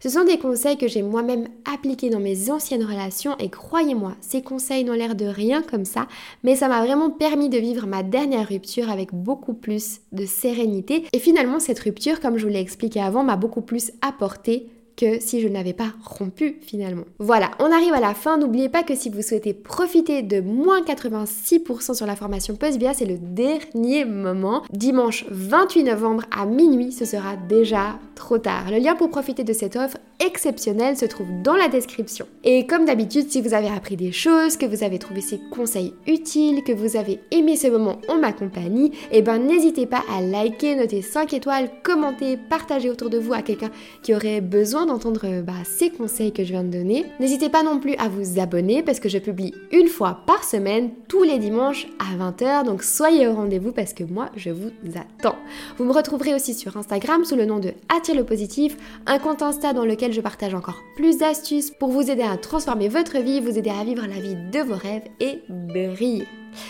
Ce 0.04 0.10
sont 0.10 0.24
des 0.24 0.40
conseils 0.40 0.78
que 0.78 0.88
j'ai 0.88 1.04
moi-même 1.04 1.48
appliqués 1.72 2.10
dans 2.10 2.20
mes 2.20 2.50
anciennes 2.50 2.84
relations 2.84 3.38
et 3.38 3.50
croyez-moi, 3.50 4.16
ces 4.20 4.42
conseils 4.42 4.84
n'ont 4.84 4.94
l'air 4.94 5.14
de 5.14 5.26
rien 5.26 5.62
comme 5.62 5.86
ça, 5.86 6.08
mais 6.44 6.56
ça 6.56 6.68
m'a 6.68 6.84
vraiment 6.84 7.12
permis 7.12 7.50
de 7.50 7.60
vivre 7.60 7.86
ma 7.86 8.02
dernière 8.02 8.48
rupture 8.48 8.90
avec 8.90 9.14
beaucoup 9.14 9.54
plus 9.54 10.02
de 10.12 10.26
sérénité. 10.26 11.06
Et 11.14 11.20
finalement, 11.20 11.60
cette 11.60 11.78
rupture, 11.78 12.20
comme 12.20 12.40
je 12.40 12.48
vous 12.48 12.52
l'ai 12.52 12.60
expliqué 12.60 13.00
avant, 13.00 13.24
m'a 13.24 13.36
beaucoup 13.36 13.62
plus 13.62 13.92
apporté 14.02 14.66
que 15.02 15.20
si 15.20 15.42
je 15.42 15.48
n'avais 15.48 15.74
pas 15.74 15.94
rompu 16.06 16.60
finalement. 16.62 17.06
Voilà, 17.18 17.50
on 17.58 17.72
arrive 17.72 17.94
à 17.94 18.00
la 18.00 18.14
fin. 18.14 18.38
N'oubliez 18.38 18.70
pas 18.70 18.84
que 18.84 18.94
si 18.94 19.10
vous 19.10 19.24
souhaitez 19.24 19.56
profiter 19.56 20.22
de 20.22 20.42
moins 20.42 20.82
86% 20.82 21.96
sur 21.96 22.06
la 22.06 22.16
formation 22.16 22.56
PostBia, 22.56 22.94
c'est 22.94 23.06
le 23.06 23.18
dernier 23.18 24.06
moment. 24.06 24.62
Dimanche 24.72 25.26
28 25.32 25.86
novembre 25.86 26.24
à 26.30 26.46
minuit, 26.46 26.92
ce 26.92 27.06
sera 27.06 27.36
déjà 27.36 27.98
trop 28.14 28.38
tard. 28.38 28.70
Le 28.70 28.78
lien 28.78 28.96
pour 28.96 29.10
profiter 29.10 29.44
de 29.44 29.54
cette 29.54 29.76
offre 29.76 29.98
exceptionnelle 30.24 30.96
se 30.96 31.06
trouve 31.06 31.28
dans 31.42 31.56
la 31.56 31.68
description. 31.68 32.28
Et 32.44 32.68
comme 32.68 32.86
d'habitude, 32.86 33.32
si 33.32 33.42
vous 33.42 33.56
avez 33.56 33.70
appris 33.70 33.96
des 33.96 34.12
choses, 34.12 34.56
que 34.56 34.68
vous 34.68 34.84
avez 34.84 35.00
trouvé 35.00 35.22
ces 35.22 35.40
conseils 35.52 35.96
utiles, 36.06 36.64
que 36.64 36.72
vous 36.72 36.96
avez 36.96 37.20
aimé 37.32 37.56
ce 37.56 37.68
moment 37.68 37.98
en 38.08 38.20
ma 38.20 38.32
compagnie, 38.32 38.92
eh 39.12 39.24
ben 39.24 39.40
n'hésitez 39.40 39.88
pas 39.88 40.04
à 40.16 40.22
liker, 40.22 40.76
noter 40.76 41.02
5 41.02 41.34
étoiles, 41.34 41.72
commenter, 41.82 42.38
partager 42.38 42.92
autour 42.92 43.10
de 43.10 43.18
vous 43.18 43.34
à 43.34 43.42
quelqu'un 43.42 43.72
qui 44.04 44.14
aurait 44.14 44.42
besoin 44.42 44.86
d'entendre 44.92 45.42
bah, 45.42 45.54
ces 45.64 45.90
conseils 45.90 46.32
que 46.32 46.44
je 46.44 46.50
viens 46.50 46.64
de 46.64 46.70
donner. 46.70 47.06
N'hésitez 47.20 47.50
pas 47.50 47.64
non 47.64 47.80
plus 47.80 47.96
à 47.96 48.10
vous 48.10 48.40
abonner 48.40 48.84
parce 48.84 49.00
que 49.00 49.10
je 49.10 49.18
publie 49.18 49.54
une 49.72 49.88
fois 49.88 50.20
par 50.26 50.44
semaine, 50.44 50.92
tous 51.08 51.24
les 51.24 51.40
dimanches 51.40 51.88
à 52.00 52.18
20h, 52.18 52.66
donc 52.66 52.84
soyez 52.84 53.28
au 53.28 53.34
rendez-vous 53.34 53.72
parce 53.72 53.94
que 53.94 54.04
moi 54.04 54.30
je 54.36 54.50
vous 54.50 54.72
attends. 54.96 55.38
Vous 55.78 55.86
me 55.86 55.94
retrouverez 55.94 56.34
aussi 56.34 56.54
sur 56.54 56.76
Instagram 56.78 57.24
sous 57.24 57.36
le 57.36 57.46
nom 57.46 57.60
de 57.60 57.74
Attire 57.96 58.16
le 58.16 58.26
positif, 58.26 58.78
un 59.06 59.20
compte 59.20 59.42
Insta 59.42 59.74
dans 59.74 59.86
lequel 59.86 60.12
je 60.12 60.22
partage 60.22 60.54
encore 60.54 60.82
plus 60.96 61.18
d'astuces 61.18 61.72
pour 61.72 61.90
vous 61.90 62.12
aider 62.12 62.24
à 62.24 62.38
transformer 62.38 62.90
votre 62.90 63.20
vie, 63.20 63.40
vous 63.40 63.58
aider 63.58 63.70
à 63.72 63.84
vivre 63.84 64.06
la 64.08 64.20
vie 64.20 64.36
de 64.52 64.60
vos 64.60 64.76
rêves 64.76 65.08
et 65.20 65.40
briller. 65.50 66.28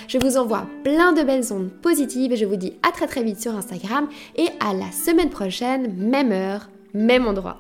Je 0.08 0.18
vous 0.20 0.38
envoie 0.38 0.68
plein 0.84 1.14
de 1.14 1.24
belles 1.24 1.52
ondes 1.52 1.72
positives 1.82 2.34
et 2.34 2.38
je 2.38 2.46
vous 2.46 2.56
dis 2.56 2.74
à 2.88 2.92
très 2.92 3.08
très 3.08 3.24
vite 3.24 3.42
sur 3.42 3.56
Instagram 3.56 4.08
et 4.36 4.48
à 4.60 4.74
la 4.74 4.92
semaine 4.92 5.30
prochaine, 5.30 5.96
même 5.98 6.32
heure, 6.32 6.70
même 6.94 7.26
endroit. 7.26 7.58